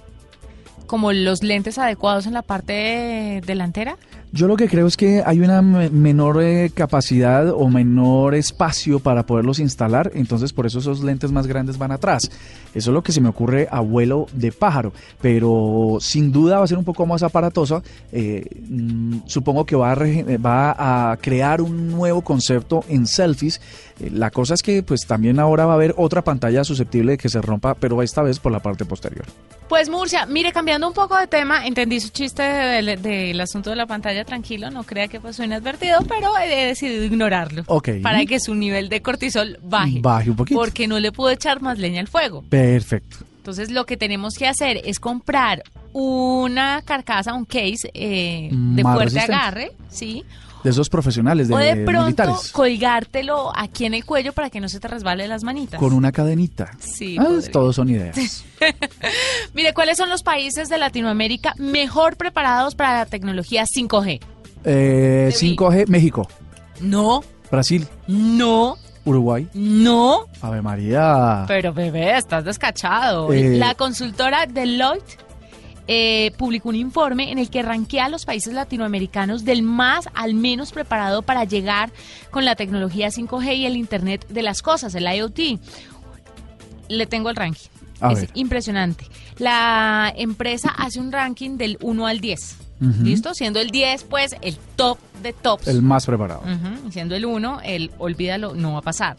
como 0.86 1.10
los 1.14 1.42
lentes 1.42 1.78
adecuados 1.78 2.26
en 2.26 2.34
la 2.34 2.42
parte 2.42 3.40
delantera? 3.46 3.96
Yo 4.30 4.46
lo 4.46 4.56
que 4.56 4.68
creo 4.68 4.86
es 4.86 4.98
que 4.98 5.22
hay 5.24 5.40
una 5.40 5.62
menor 5.62 6.42
eh, 6.42 6.70
capacidad 6.74 7.48
o 7.48 7.68
menor 7.70 8.34
espacio 8.34 9.00
para 9.00 9.24
poderlos 9.24 9.58
instalar, 9.58 10.10
entonces 10.14 10.52
por 10.52 10.66
eso 10.66 10.80
esos 10.80 11.02
lentes 11.02 11.32
más 11.32 11.46
grandes 11.46 11.78
van 11.78 11.92
atrás. 11.92 12.30
Eso 12.74 12.90
es 12.90 12.94
lo 12.94 13.02
que 13.02 13.12
se 13.12 13.22
me 13.22 13.30
ocurre 13.30 13.68
a 13.70 13.80
vuelo 13.80 14.26
de 14.34 14.52
pájaro, 14.52 14.92
pero 15.22 15.96
sin 16.00 16.30
duda 16.30 16.58
va 16.58 16.64
a 16.64 16.66
ser 16.66 16.76
un 16.76 16.84
poco 16.84 17.06
más 17.06 17.22
aparatosa. 17.22 17.82
Eh, 18.12 18.44
mm, 18.68 19.20
supongo 19.24 19.64
que 19.64 19.76
va 19.76 19.92
a, 19.92 19.96
va 20.36 21.12
a 21.12 21.16
crear 21.16 21.62
un 21.62 21.88
nuevo 21.88 22.20
concepto 22.20 22.84
en 22.86 23.06
selfies. 23.06 23.62
Eh, 23.98 24.10
la 24.12 24.30
cosa 24.30 24.52
es 24.52 24.62
que 24.62 24.82
pues 24.82 25.06
también 25.06 25.40
ahora 25.40 25.64
va 25.64 25.72
a 25.72 25.76
haber 25.76 25.94
otra 25.96 26.22
pantalla 26.22 26.64
susceptible 26.64 27.12
de 27.12 27.18
que 27.18 27.30
se 27.30 27.40
rompa, 27.40 27.74
pero 27.74 28.02
esta 28.02 28.22
vez 28.22 28.38
por 28.38 28.52
la 28.52 28.60
parte 28.60 28.84
posterior. 28.84 29.24
Pues 29.68 29.90
Murcia, 29.90 30.24
mire, 30.24 30.50
cambiando 30.52 30.88
un 30.88 30.94
poco 30.94 31.18
de 31.18 31.26
tema, 31.26 31.66
entendí 31.66 32.00
su 32.00 32.08
chiste 32.08 32.42
del, 32.42 33.02
del 33.02 33.38
asunto 33.40 33.68
de 33.70 33.76
la 33.76 33.86
pantalla 33.86 34.24
tranquilo, 34.24 34.70
no 34.70 34.82
crea 34.84 35.08
que 35.08 35.20
pasó 35.20 35.44
inadvertido, 35.44 36.00
pero 36.08 36.30
he 36.38 36.66
decidido 36.66 37.04
ignorarlo. 37.04 37.64
Ok. 37.66 37.90
Para 38.02 38.24
que 38.24 38.40
su 38.40 38.54
nivel 38.54 38.88
de 38.88 39.02
cortisol 39.02 39.58
baje. 39.62 39.98
Baje 40.00 40.30
un 40.30 40.36
poquito. 40.36 40.58
Porque 40.58 40.88
no 40.88 40.98
le 40.98 41.12
puedo 41.12 41.30
echar 41.30 41.60
más 41.60 41.78
leña 41.78 42.00
al 42.00 42.08
fuego. 42.08 42.42
Perfecto. 42.48 43.18
Entonces 43.38 43.70
lo 43.70 43.84
que 43.84 43.96
tenemos 43.98 44.34
que 44.34 44.46
hacer 44.46 44.80
es 44.84 44.98
comprar 45.00 45.62
una 45.92 46.82
carcasa, 46.84 47.34
un 47.34 47.44
case 47.44 47.90
eh, 47.94 48.48
de 48.50 48.82
Más 48.82 48.94
fuerte 48.94 49.14
resistente. 49.14 49.34
agarre, 49.34 49.72
¿sí? 49.90 50.24
De 50.68 50.72
esos 50.72 50.88
profesionales, 50.88 51.48
de, 51.48 51.54
o 51.54 51.58
de 51.58 51.76
pronto 51.84 52.02
militares. 52.04 52.50
colgártelo 52.52 53.50
aquí 53.56 53.84
en 53.86 53.94
el 53.94 54.04
cuello 54.04 54.32
para 54.32 54.50
que 54.50 54.60
no 54.60 54.68
se 54.68 54.78
te 54.80 54.88
resbale 54.88 55.26
las 55.28 55.42
manitas. 55.44 55.80
Con 55.80 55.92
una 55.92 56.12
cadenita. 56.12 56.70
Sí, 56.78 57.16
Ah, 57.18 57.26
todos 57.52 57.76
son 57.76 57.88
ideas. 57.88 58.44
Mire, 59.54 59.72
¿cuáles 59.74 59.96
son 59.96 60.08
los 60.08 60.22
países 60.22 60.68
de 60.68 60.78
Latinoamérica 60.78 61.54
mejor 61.58 62.16
preparados 62.16 62.74
para 62.74 62.98
la 62.98 63.06
tecnología 63.06 63.64
5G? 63.64 64.20
Eh, 64.64 65.30
5G, 65.32 65.86
México, 65.88 66.28
No, 66.80 67.22
Brasil, 67.50 67.86
no, 68.06 68.76
Uruguay. 69.04 69.48
no. 69.54 70.26
Ave 70.42 70.60
María. 70.62 71.44
Pero 71.48 71.72
bebé, 71.72 72.16
estás 72.16 72.44
descachado. 72.44 73.32
Eh. 73.32 73.56
La 73.56 73.74
consultora 73.74 74.46
Deloitte 74.46 75.16
eh, 75.88 76.32
publicó 76.36 76.68
un 76.68 76.76
informe 76.76 77.32
en 77.32 77.38
el 77.38 77.48
que 77.48 77.62
rankea 77.62 78.04
a 78.04 78.08
los 78.10 78.26
países 78.26 78.52
latinoamericanos 78.52 79.44
del 79.44 79.62
más 79.62 80.08
al 80.14 80.34
menos 80.34 80.70
preparado 80.70 81.22
para 81.22 81.44
llegar 81.44 81.90
con 82.30 82.44
la 82.44 82.54
tecnología 82.56 83.08
5G 83.08 83.56
y 83.56 83.66
el 83.66 83.76
Internet 83.76 84.26
de 84.28 84.42
las 84.42 84.60
cosas, 84.60 84.94
el 84.94 85.04
IoT. 85.04 85.58
Le 86.88 87.06
tengo 87.06 87.30
el 87.30 87.36
ranking. 87.36 87.68
A 88.00 88.12
es 88.12 88.20
ver. 88.20 88.30
impresionante. 88.34 89.06
La 89.38 90.12
empresa 90.14 90.68
hace 90.76 91.00
un 91.00 91.10
ranking 91.10 91.56
del 91.56 91.78
1 91.80 92.06
al 92.06 92.20
10. 92.20 92.56
Ujú. 92.80 93.02
¿Listo? 93.02 93.34
Siendo 93.34 93.58
el 93.58 93.70
10, 93.70 94.04
pues, 94.04 94.36
el 94.40 94.56
top 94.76 94.98
de 95.22 95.32
tops. 95.32 95.66
El 95.66 95.82
más 95.82 96.06
preparado. 96.06 96.42
Siendo 96.90 97.16
el 97.16 97.24
1, 97.24 97.60
el 97.64 97.90
olvídalo, 97.98 98.54
no 98.54 98.74
va 98.74 98.78
a 98.78 98.82
pasar. 98.82 99.16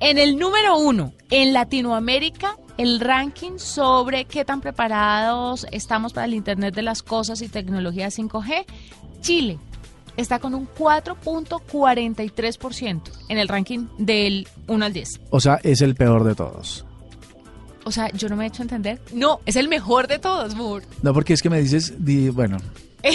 En 0.00 0.18
el 0.18 0.38
número 0.38 0.76
1, 0.76 1.12
en 1.30 1.52
Latinoamérica, 1.52 2.56
el 2.78 3.00
ranking 3.00 3.58
sobre 3.58 4.24
qué 4.24 4.44
tan 4.44 4.60
preparados 4.60 5.66
estamos 5.70 6.12
para 6.12 6.26
el 6.26 6.34
Internet 6.34 6.74
de 6.74 6.82
las 6.82 7.02
Cosas 7.02 7.42
y 7.42 7.48
tecnología 7.48 8.08
5G, 8.08 8.64
Chile 9.20 9.58
está 10.16 10.38
con 10.38 10.54
un 10.54 10.68
4.43% 10.68 13.00
en 13.28 13.38
el 13.38 13.48
ranking 13.48 13.86
del 13.98 14.46
1 14.68 14.84
al 14.84 14.92
10. 14.92 15.20
O 15.30 15.40
sea, 15.40 15.60
es 15.62 15.80
el 15.80 15.94
peor 15.94 16.24
de 16.24 16.34
todos. 16.34 16.84
O 17.84 17.90
sea, 17.90 18.10
yo 18.12 18.28
no 18.28 18.36
me 18.36 18.44
he 18.44 18.48
hecho 18.48 18.62
entender. 18.62 19.00
No, 19.12 19.40
es 19.44 19.56
el 19.56 19.68
mejor 19.68 20.06
de 20.08 20.18
todos, 20.18 20.54
Moore. 20.54 20.86
No, 21.02 21.12
porque 21.12 21.34
es 21.34 21.42
que 21.42 21.50
me 21.50 21.60
dices, 21.60 21.94
di- 21.98 22.30
bueno, 22.30 22.56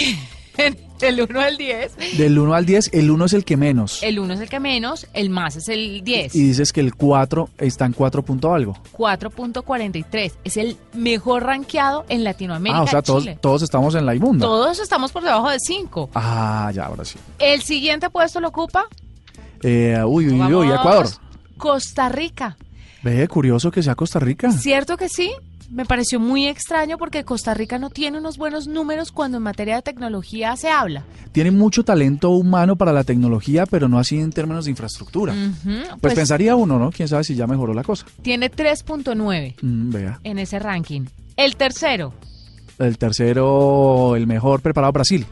del 1.00 1.20
1 1.22 1.40
al 1.40 1.56
10. 1.56 2.18
del 2.18 2.38
1 2.38 2.54
al 2.54 2.66
10, 2.66 2.90
el 2.92 3.10
1 3.10 3.24
es 3.24 3.32
el 3.32 3.44
que 3.44 3.56
menos. 3.56 4.02
El 4.02 4.18
1 4.18 4.34
es 4.34 4.40
el 4.40 4.48
que 4.50 4.60
menos, 4.60 5.06
el 5.14 5.30
más 5.30 5.56
es 5.56 5.68
el 5.68 6.02
10. 6.04 6.34
Y 6.34 6.42
dices 6.44 6.72
que 6.72 6.80
el 6.80 6.94
4 6.94 7.48
está 7.58 7.86
en 7.86 7.92
4 7.92 8.22
punto 8.22 8.52
algo. 8.52 8.76
4.43. 8.96 10.32
Es 10.44 10.56
el 10.56 10.76
mejor 10.94 11.44
rankeado 11.44 12.04
en 12.08 12.24
Latinoamérica. 12.24 12.78
ah, 12.80 12.82
o 12.82 12.86
sea, 12.86 13.02
todos, 13.02 13.22
Chile. 13.24 13.38
todos 13.40 13.62
estamos 13.62 13.94
en 13.94 14.04
la 14.06 14.14
inmunda. 14.14 14.44
Todos 14.46 14.78
estamos 14.78 15.10
por 15.12 15.22
debajo 15.22 15.48
de 15.50 15.58
5. 15.58 16.10
Ah, 16.14 16.70
ya, 16.74 16.84
ahora 16.86 17.04
sí. 17.04 17.18
El 17.38 17.62
siguiente 17.62 18.10
puesto 18.10 18.40
lo 18.40 18.48
ocupa 18.48 18.86
Eh, 19.62 19.98
uy, 20.06 20.28
uy, 20.28 20.54
uy. 20.54 20.66
Ecuador. 20.70 21.06
Costa 21.56 22.08
Rica. 22.08 22.56
Ve, 23.02 23.26
curioso 23.28 23.70
que 23.70 23.82
sea 23.82 23.94
Costa 23.94 24.18
Rica. 24.18 24.50
¿Cierto 24.52 24.96
que 24.96 25.08
sí? 25.08 25.32
Me 25.70 25.84
pareció 25.86 26.18
muy 26.18 26.48
extraño 26.48 26.98
porque 26.98 27.22
Costa 27.24 27.54
Rica 27.54 27.78
no 27.78 27.90
tiene 27.90 28.18
unos 28.18 28.38
buenos 28.38 28.66
números 28.66 29.12
cuando 29.12 29.36
en 29.36 29.44
materia 29.44 29.76
de 29.76 29.82
tecnología 29.82 30.56
se 30.56 30.68
habla. 30.68 31.04
Tiene 31.30 31.52
mucho 31.52 31.84
talento 31.84 32.30
humano 32.30 32.74
para 32.74 32.92
la 32.92 33.04
tecnología, 33.04 33.66
pero 33.66 33.88
no 33.88 33.98
así 34.00 34.18
en 34.18 34.32
términos 34.32 34.64
de 34.64 34.72
infraestructura. 34.72 35.32
Ujú, 35.32 35.98
Pues, 36.00 36.14
pensaría 36.14 36.56
uno, 36.56 36.78
¿no? 36.80 36.90
Quién 36.90 37.06
sabe 37.06 37.22
si 37.22 37.36
ya 37.36 37.46
mejoró 37.46 37.72
la 37.72 37.84
cosa. 37.84 38.04
Tiene 38.20 38.50
3.9 38.50 39.54
Mm, 39.62 39.94
en 40.24 40.38
ese 40.40 40.58
ranking. 40.58 41.02
El 41.36 41.54
tercero, 41.56 42.14
El 42.78 42.98
tercero, 42.98 44.16
el 44.16 44.26
mejor 44.26 44.62
preparado, 44.62 44.92
Brasil. 44.92 45.24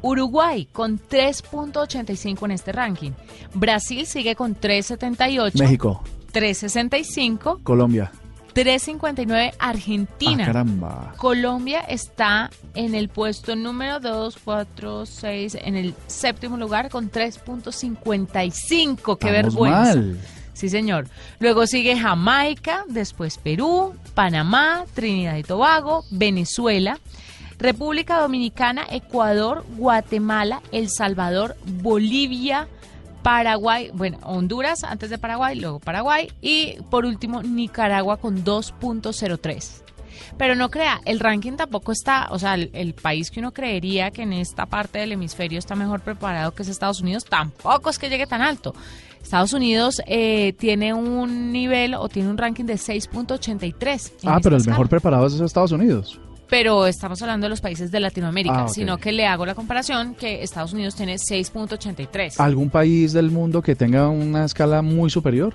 Uruguay, 0.00 0.66
con 0.72 0.98
3.85 0.98 2.44
en 2.46 2.50
este 2.52 2.72
ranking. 2.72 3.10
Brasil 3.54 4.06
sigue 4.06 4.34
con 4.34 4.54
3.78. 4.54 5.58
México, 5.58 6.02
3.65. 6.32 7.62
Colombia. 7.62 8.12
3.59 8.54 9.54
Argentina. 9.58 10.44
Ah, 10.44 10.46
caramba. 10.46 11.14
Colombia 11.16 11.80
está 11.80 12.50
en 12.74 12.94
el 12.94 13.08
puesto 13.08 13.56
número 13.56 13.98
2, 13.98 14.38
4, 14.44 15.06
6, 15.06 15.58
en 15.60 15.76
el 15.76 15.94
séptimo 16.06 16.56
lugar 16.56 16.88
con 16.88 17.10
3.55. 17.10 19.18
¡Qué 19.18 19.30
vergüenza! 19.30 19.96
mal. 19.96 20.20
Sí, 20.52 20.68
señor. 20.68 21.08
Luego 21.40 21.66
sigue 21.66 21.98
Jamaica, 21.98 22.84
después 22.88 23.38
Perú, 23.38 23.94
Panamá, 24.14 24.84
Trinidad 24.94 25.36
y 25.36 25.42
Tobago, 25.42 26.04
Venezuela, 26.12 27.00
República 27.58 28.20
Dominicana, 28.20 28.84
Ecuador, 28.88 29.64
Guatemala, 29.76 30.62
El 30.70 30.90
Salvador, 30.90 31.56
Bolivia, 31.82 32.68
Paraguay, 33.24 33.90
bueno, 33.94 34.18
Honduras 34.22 34.84
antes 34.84 35.08
de 35.08 35.16
Paraguay, 35.16 35.58
luego 35.58 35.80
Paraguay 35.80 36.30
y 36.42 36.76
por 36.90 37.06
último 37.06 37.42
Nicaragua 37.42 38.18
con 38.18 38.44
2.03. 38.44 39.82
Pero 40.36 40.54
no 40.54 40.70
crea, 40.70 41.00
el 41.06 41.18
ranking 41.18 41.52
tampoco 41.52 41.90
está, 41.90 42.28
o 42.30 42.38
sea, 42.38 42.54
el, 42.54 42.70
el, 42.74 42.92
país 42.92 43.30
que 43.30 43.40
uno 43.40 43.52
creería 43.52 44.10
que 44.10 44.22
en 44.22 44.34
esta 44.34 44.66
parte 44.66 44.98
del 44.98 45.12
hemisferio 45.12 45.58
está 45.58 45.74
mejor 45.74 46.02
preparado 46.02 46.54
que 46.54 46.62
es 46.62 46.68
Estados 46.68 47.00
Unidos, 47.00 47.24
tampoco 47.24 47.88
es 47.88 47.98
que 47.98 48.10
llegue 48.10 48.26
tan 48.26 48.42
alto. 48.42 48.74
Estados 49.22 49.54
Unidos 49.54 50.02
eh, 50.06 50.52
tiene 50.58 50.92
un 50.92 51.50
nivel 51.50 51.94
o 51.94 52.08
tiene 52.10 52.28
un 52.28 52.36
ranking 52.36 52.64
de 52.64 52.74
6.83. 52.74 54.12
Ah, 54.26 54.38
pero 54.42 54.56
el 54.56 54.66
mejor 54.66 54.90
preparado 54.90 55.26
es 55.26 55.40
Estados 55.40 55.72
Unidos. 55.72 56.20
Pero 56.54 56.86
estamos 56.86 57.20
hablando 57.20 57.46
de 57.46 57.50
los 57.50 57.60
países 57.60 57.90
de 57.90 57.98
Latinoamérica, 57.98 58.60
ah, 58.60 58.62
okay. 58.62 58.74
sino 58.74 58.96
que 58.96 59.10
le 59.10 59.26
hago 59.26 59.44
la 59.44 59.56
comparación 59.56 60.14
que 60.14 60.44
Estados 60.44 60.72
Unidos 60.72 60.94
tiene 60.94 61.16
6.83. 61.16 62.34
¿Algún 62.38 62.70
país 62.70 63.12
del 63.12 63.32
mundo 63.32 63.60
que 63.60 63.74
tenga 63.74 64.06
una 64.06 64.44
escala 64.44 64.80
muy 64.80 65.10
superior? 65.10 65.52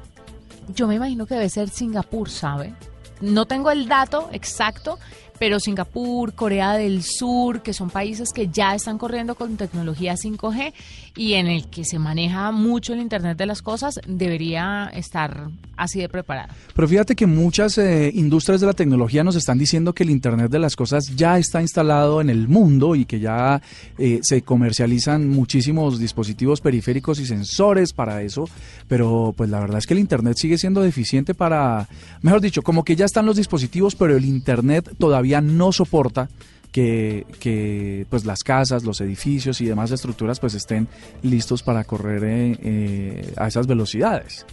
Yo 0.75 0.89
me 0.89 0.95
imagino 0.95 1.25
que 1.25 1.35
debe 1.35 1.47
ser 1.47 1.69
Singapur, 1.69 2.29
¿sabe? 2.29 2.73
No 3.21 3.45
tengo 3.45 3.71
el 3.71 3.87
dato 3.87 4.27
exacto, 4.33 4.99
pero 5.39 5.59
Singapur, 5.59 6.33
Corea 6.33 6.73
del 6.73 7.01
Sur, 7.03 7.61
que 7.61 7.73
son 7.73 7.89
países 7.89 8.29
que 8.33 8.49
ya 8.49 8.75
están 8.75 8.97
corriendo 8.97 9.35
con 9.35 9.55
tecnología 9.55 10.15
5G 10.15 10.73
y 11.15 11.33
en 11.33 11.47
el 11.47 11.67
que 11.67 11.85
se 11.85 11.97
maneja 11.97 12.51
mucho 12.51 12.93
el 12.93 12.99
Internet 12.99 13.37
de 13.37 13.45
las 13.45 13.61
cosas, 13.61 13.99
debería 14.05 14.91
estar 14.93 15.47
así 15.77 15.99
de 15.99 16.09
preparada. 16.09 16.53
Pero 16.75 16.87
fíjate 16.87 17.15
que 17.15 17.25
muchas 17.25 17.77
eh, 17.77 18.11
industrias 18.13 18.59
de 18.59 18.67
la 18.67 18.73
tecnología 18.73 19.23
nos 19.23 19.35
están 19.35 19.57
diciendo 19.57 19.93
que 19.93 20.03
el 20.03 20.09
Internet 20.09 20.51
de 20.51 20.59
las 20.59 20.75
cosas 20.75 21.15
ya 21.15 21.37
está 21.37 21.61
instalado 21.61 22.19
en 22.19 22.29
el 22.29 22.47
mundo 22.47 22.95
y 22.95 23.05
que 23.05 23.19
ya 23.19 23.61
eh, 23.97 24.19
se 24.21 24.41
comercializan 24.41 25.29
muchísimos 25.29 25.99
dispositivos 25.99 26.59
periféricos 26.59 27.19
y 27.19 27.25
sensores 27.25 27.93
para 27.93 28.21
eso, 28.21 28.49
pero 28.87 29.33
pues 29.35 29.49
la 29.49 29.59
verdad 29.59 29.77
es 29.77 29.87
que 29.87 29.93
el 29.93 29.99
Internet 29.99 30.37
sigue 30.37 30.57
siendo 30.57 30.81
deficiente 30.81 31.33
para, 31.33 31.87
mejor 32.21 32.41
dicho, 32.41 32.61
como 32.61 32.83
que 32.83 32.95
ya 32.95 33.05
están 33.05 33.25
los 33.25 33.37
dispositivos, 33.37 33.95
pero 33.95 34.17
el 34.17 34.25
Internet 34.25 34.89
todavía 34.97 35.28
no 35.41 35.71
soporta 35.71 36.29
que, 36.71 37.25
que, 37.39 38.05
pues 38.09 38.25
las 38.25 38.43
casas, 38.43 38.83
los 38.83 39.01
edificios 39.01 39.61
y 39.61 39.65
demás 39.65 39.91
estructuras 39.91 40.39
pues 40.39 40.53
estén 40.53 40.87
listos 41.23 41.63
para 41.63 41.83
correr 41.83 42.23
eh, 42.23 42.57
eh, 42.61 43.33
a 43.37 43.47
esas 43.47 43.67
velocidades. 43.67 44.45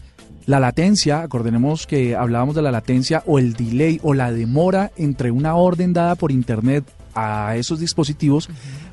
La 0.47 0.61
latencia, 0.61 1.23
acordemos 1.23 1.87
que 1.87 2.15
hablábamos 2.15 2.55
de 2.55 2.63
la 2.63 2.71
latencia 2.71 3.23
o 3.27 3.39
el 3.39 3.55
delay 3.55 3.99
o 4.03 4.15
la 4.15 4.31
demora 4.31 4.93
entre 4.97 5.33
una 5.33 5.57
orden 5.57 5.93
dada 5.93 6.15
por 6.15 6.31
internet 6.31 6.85
a 7.17 7.57
esos 7.57 7.81
dispositivos, 7.81 8.49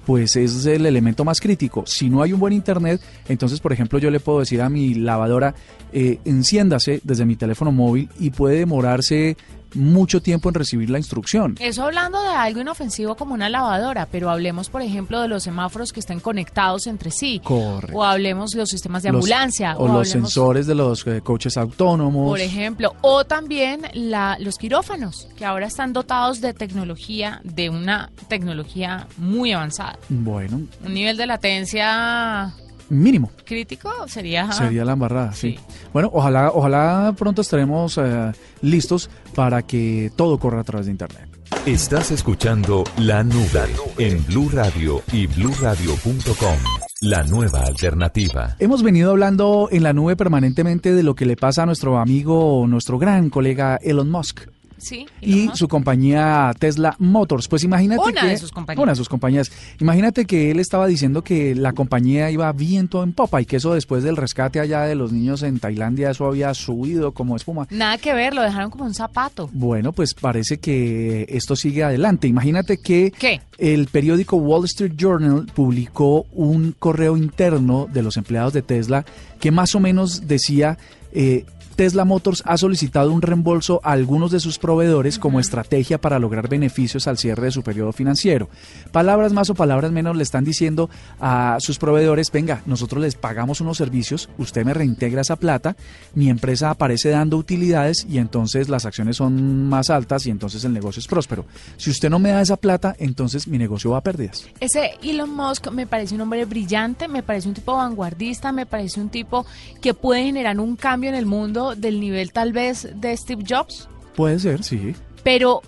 pues 0.06 0.36
es 0.36 0.66
el 0.66 0.86
elemento 0.86 1.24
más 1.24 1.40
crítico. 1.40 1.84
Si 1.86 2.10
no 2.10 2.24
hay 2.24 2.34
un 2.34 2.40
buen 2.40 2.54
internet, 2.54 3.02
entonces, 3.28 3.60
por 3.60 3.72
ejemplo, 3.72 4.00
yo 4.00 4.10
le 4.10 4.20
puedo 4.20 4.40
decir 4.40 4.62
a 4.62 4.70
mi 4.70 4.96
lavadora, 4.96 5.54
eh, 5.92 6.20
enciéndase 6.26 7.02
desde 7.04 7.26
mi 7.26 7.36
teléfono 7.36 7.72
móvil 7.72 8.10
y 8.20 8.32
puede 8.32 8.58
demorarse 8.58 9.38
mucho 9.76 10.22
tiempo 10.22 10.50
en 10.50 10.56
recibir 10.56 10.90
la 10.90 10.98
instrucción. 10.98 11.56
Eso 11.60 11.84
hablando 11.84 12.22
de 12.22 12.30
algo 12.30 12.62
inofensivo 12.62 13.16
como 13.16 13.34
una 13.34 13.50
lavadora, 13.50 14.08
pero 14.12 14.30
hablemos, 14.30 14.70
por 14.70 14.82
ejemplo, 14.82 15.22
de 15.22 15.28
los 15.28 15.44
semáforos 15.44 15.92
que 15.92 16.00
estén 16.00 16.20
conectados 16.20 16.88
entre 16.88 17.12
sí. 17.12 17.42
Correcto. 17.44 17.98
O 17.98 18.04
hablemos 18.04 18.52
de 18.52 18.60
los 18.60 18.70
sistemas 18.70 19.04
de 19.04 19.10
ambulancia. 19.10 19.76
O, 19.78 19.88
los 19.88 20.10
sensores 20.10 20.68
de 20.68 20.76
los 20.76 21.06
eh, 21.08 21.22
coches 21.22 21.58
autónomos. 21.58 22.30
Por 22.30 22.40
ejemplo. 22.40 22.96
O 23.02 23.26
también 23.26 23.82
la, 23.94 24.38
los 24.40 24.58
quirófanos, 24.58 25.28
que 25.36 25.46
ahora 25.46 25.68
están 25.68 25.94
dotados 25.94 26.42
de 26.42 26.54
tecnología, 26.54 27.42
de 27.44 27.70
una 27.70 28.12
tecnología 28.28 29.08
muy 29.18 29.52
avanzada. 29.52 29.98
Bueno. 30.10 30.62
Un 30.86 30.94
nivel 30.94 31.18
de 31.18 31.26
latencia 31.28 32.54
mínimo. 32.90 33.32
Crítico 33.46 33.92
sería. 34.08 34.52
Sería 34.52 34.86
la 34.86 34.94
embarrada, 34.94 35.34
sí. 35.34 35.58
Bueno, 35.92 36.10
ojalá, 36.14 36.52
ojalá 36.52 37.14
pronto 37.18 37.42
estaremos 37.42 37.98
eh, 37.98 38.32
listos 38.62 39.10
para 39.36 39.62
que 39.64 40.12
todo 40.16 40.38
corra 40.38 40.62
a 40.62 40.64
través 40.64 40.86
de 40.88 40.92
Internet. 40.92 41.30
Estás 41.66 42.12
escuchando 42.12 42.84
La 42.98 43.24
Nube 43.24 43.70
en 43.98 44.26
Blue 44.26 44.50
Radio 44.52 45.02
y 45.12 45.28
BlueRadio.com. 45.28 46.58
La 47.02 47.24
nueva 47.24 47.62
alternativa. 47.62 48.56
Hemos 48.60 48.82
venido 48.82 49.12
hablando 49.12 49.68
en 49.72 49.84
la 49.84 49.94
nube 49.94 50.16
permanentemente 50.16 50.94
de 50.94 51.04
lo 51.04 51.16
que 51.16 51.26
le 51.26 51.36
pasa 51.36 51.64
a 51.64 51.66
nuestro 51.66 52.00
amigo, 52.00 52.66
nuestro 52.68 52.98
gran 52.98 53.30
colega 53.30 53.78
Elon 53.82 54.10
Musk. 54.10 54.53
Sí, 54.84 55.06
y 55.22 55.50
su 55.54 55.68
compañía 55.68 56.52
Tesla 56.60 56.96
Motors. 57.00 57.48
Pues 57.48 57.64
imagínate 57.64 58.10
una 58.12 58.22
que 58.22 58.28
de 58.28 58.38
sus 58.38 58.52
compañías. 58.52 58.84
una 58.84 58.92
de 58.92 58.96
sus 58.96 59.10
compañías. 59.10 59.52
Imagínate 59.80 60.26
que 60.26 60.52
él 60.52 60.60
estaba 60.60 60.88
diciendo 60.88 61.24
que 61.24 61.56
la 61.56 61.74
compañía 61.74 62.30
iba 62.30 62.52
viento 62.52 63.02
en 63.04 63.14
popa 63.14 63.42
y 63.42 63.46
que 63.46 63.58
eso 63.58 63.74
después 63.74 64.04
del 64.04 64.18
rescate 64.18 64.60
allá 64.60 64.82
de 64.84 64.96
los 64.96 65.12
niños 65.12 65.44
en 65.44 65.60
Tailandia 65.60 66.12
eso 66.12 66.26
había 66.26 66.54
subido 66.54 67.14
como 67.14 67.36
espuma. 67.36 67.68
Nada 67.70 67.98
que 67.98 68.14
ver, 68.14 68.34
lo 68.34 68.42
dejaron 68.42 68.70
como 68.70 68.86
un 68.86 68.94
zapato. 68.94 69.50
Bueno, 69.54 69.94
pues 69.94 70.14
parece 70.14 70.58
que 70.58 71.26
esto 71.30 71.56
sigue 71.56 71.84
adelante. 71.84 72.28
Imagínate 72.28 72.78
que 72.78 73.12
¿Qué? 73.12 73.42
el 73.58 73.88
periódico 73.88 74.38
Wall 74.38 74.66
Street 74.66 74.94
Journal 74.98 75.48
publicó 75.54 76.26
un 76.34 76.76
correo 76.78 77.18
interno 77.18 77.88
de 77.92 78.04
los 78.04 78.18
empleados 78.18 78.54
de 78.54 78.62
Tesla 78.62 79.06
que 79.40 79.52
más 79.52 79.76
o 79.76 79.80
menos 79.80 80.28
decía 80.28 80.78
eh, 81.16 81.46
Tesla 81.76 82.06
Motors 82.06 82.44
ha 82.46 82.58
solicitado 82.58 83.12
un 83.12 83.22
reembolso 83.22 83.82
a 83.84 83.92
algunos 83.92 84.32
de 84.32 84.40
sus 84.40 84.60
proveedores 84.60 85.20
como 85.20 85.40
estrategia 85.40 86.00
para 86.00 86.20
lograr 86.20 86.48
beneficios 86.48 87.08
al 87.08 87.18
cierre 87.18 87.46
de 87.46 87.52
su 87.52 87.64
periodo 87.64 87.92
financiero. 87.92 88.50
Palabras 88.92 89.34
más 89.34 89.50
o 89.50 89.56
palabras 89.56 89.92
menos 89.92 90.16
le 90.16 90.24
están 90.24 90.44
diciendo 90.44 90.90
a 91.20 91.58
sus 91.60 91.80
proveedores, 91.80 92.32
venga, 92.32 92.62
nosotros 92.66 93.02
les 93.02 93.16
pagamos 93.16 93.62
unos 93.62 93.78
servicios, 93.78 94.30
usted 94.38 94.66
me 94.66 94.74
reintegra 94.74 95.22
esa 95.22 95.36
plata, 95.36 95.76
mi 96.14 96.30
empresa 96.30 96.70
aparece 96.70 97.10
dando 97.10 97.38
utilidades 97.38 98.06
y 98.10 98.18
entonces 98.18 98.70
las 98.70 98.86
acciones 98.86 99.18
son 99.18 99.68
más 99.68 99.90
altas 99.90 100.26
y 100.26 100.32
entonces 100.32 100.64
el 100.66 100.74
negocio 100.74 101.00
es 101.00 101.08
próspero. 101.08 101.46
Si 101.78 101.90
usted 101.90 102.10
no 102.10 102.20
me 102.20 102.30
da 102.30 102.42
esa 102.42 102.58
plata, 102.58 102.96
entonces 103.00 103.48
mi 103.48 103.58
negocio 103.58 103.92
va 103.92 103.98
a 103.98 104.04
pérdidas. 104.04 104.48
Ese 104.60 104.92
Elon 105.02 105.34
Musk 105.34 105.72
me 105.72 105.88
parece 105.88 106.16
un 106.16 106.22
hombre 106.22 106.46
brillante, 106.46 107.08
me 107.08 107.24
parece 107.24 107.48
un 107.48 107.54
tipo 107.54 107.76
vanguardista, 107.76 108.52
me 108.52 108.66
parece 108.66 109.00
un 109.00 109.10
tipo 109.10 109.46
que 109.82 109.94
puede 109.94 110.24
generar 110.24 110.60
un 110.60 110.76
cambio 110.76 111.10
en 111.10 111.16
el 111.16 111.26
mundo 111.26 111.63
del 111.76 112.00
nivel 112.00 112.32
tal 112.32 112.52
vez 112.54 112.88
de 112.96 113.16
Steve 113.18 113.44
Jobs. 113.48 113.88
Puede 114.16 114.40
ser, 114.40 114.64
sí. 114.64 114.94
Pero 115.24 115.62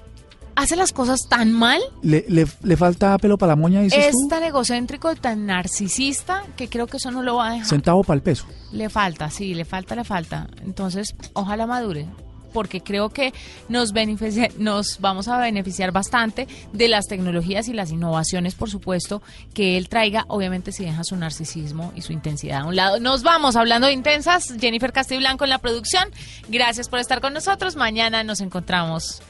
hace 0.56 0.76
las 0.76 0.92
cosas 0.94 1.22
tan 1.30 1.52
mal. 1.52 1.82
Le, 2.02 2.26
le, 2.30 2.46
le 2.64 2.78
falta 2.78 3.18
pelo 3.18 3.38
para 3.38 3.54
la 3.54 3.56
moña, 3.56 3.82
dices 3.82 4.06
Es 4.08 4.12
tú? 4.12 4.28
tan 4.30 4.44
egocéntrico, 4.44 5.16
tan 5.16 5.46
narcisista, 5.46 6.44
que 6.56 6.70
creo 6.70 6.88
que 6.88 6.98
eso 6.98 7.12
no 7.12 7.24
lo 7.24 7.36
va 7.38 7.50
a 7.50 7.52
dejar. 7.54 7.68
Centavo 7.68 8.04
para 8.04 8.16
el 8.18 8.22
peso. 8.22 8.46
Le 8.72 8.90
falta, 8.90 9.30
sí, 9.30 9.54
le 9.54 9.66
falta, 9.66 9.96
le 9.96 10.04
falta. 10.04 10.48
Entonces, 10.64 11.16
ojalá 11.34 11.66
madure 11.66 12.08
porque 12.56 12.80
creo 12.80 13.10
que 13.10 13.34
nos, 13.68 13.92
beneficia, 13.92 14.50
nos 14.58 15.02
vamos 15.02 15.28
a 15.28 15.38
beneficiar 15.38 15.92
bastante 15.92 16.48
de 16.72 16.88
las 16.88 17.06
tecnologías 17.06 17.68
y 17.68 17.74
las 17.74 17.92
innovaciones, 17.92 18.56
por 18.56 18.70
supuesto, 18.70 19.22
que 19.54 19.76
él 19.78 19.90
traiga, 19.90 20.24
obviamente 20.30 20.72
si 20.72 20.86
deja 20.86 21.04
su 21.04 21.18
narcisismo 21.18 21.92
y 21.98 22.02
su 22.02 22.14
intensidad 22.14 22.62
a 22.62 22.66
un 22.66 22.78
lado. 22.78 23.02
Nos 23.02 23.24
vamos 23.24 23.58
hablando 23.58 23.88
de 23.88 23.94
intensas, 23.94 24.56
Jennifer 24.58 24.94
Castiblanco 24.94 25.44
en 25.44 25.50
la 25.50 25.58
producción. 25.58 26.10
Gracias 26.48 26.88
por 26.88 27.00
estar 27.00 27.20
con 27.20 27.34
nosotros. 27.34 27.76
Mañana 27.76 28.24
nos 28.24 28.40
encontramos 28.40 29.22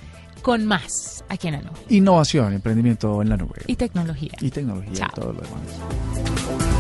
con 0.44 0.68
más 0.68 1.26
aquí 1.28 1.48
en 1.48 1.56
la 1.56 1.62
nube. 1.62 1.80
Innovación, 1.90 2.54
emprendimiento 2.54 3.24
en 3.24 3.30
la 3.30 3.38
nube. 3.38 3.64
Y 3.66 3.76
tecnología. 3.76 4.34
Y 4.40 4.52
tecnología 4.52 4.94
Chao. 4.94 5.10
y 5.12 5.20
todo 5.20 5.34
lo 5.34 5.42
demás. 5.42 6.75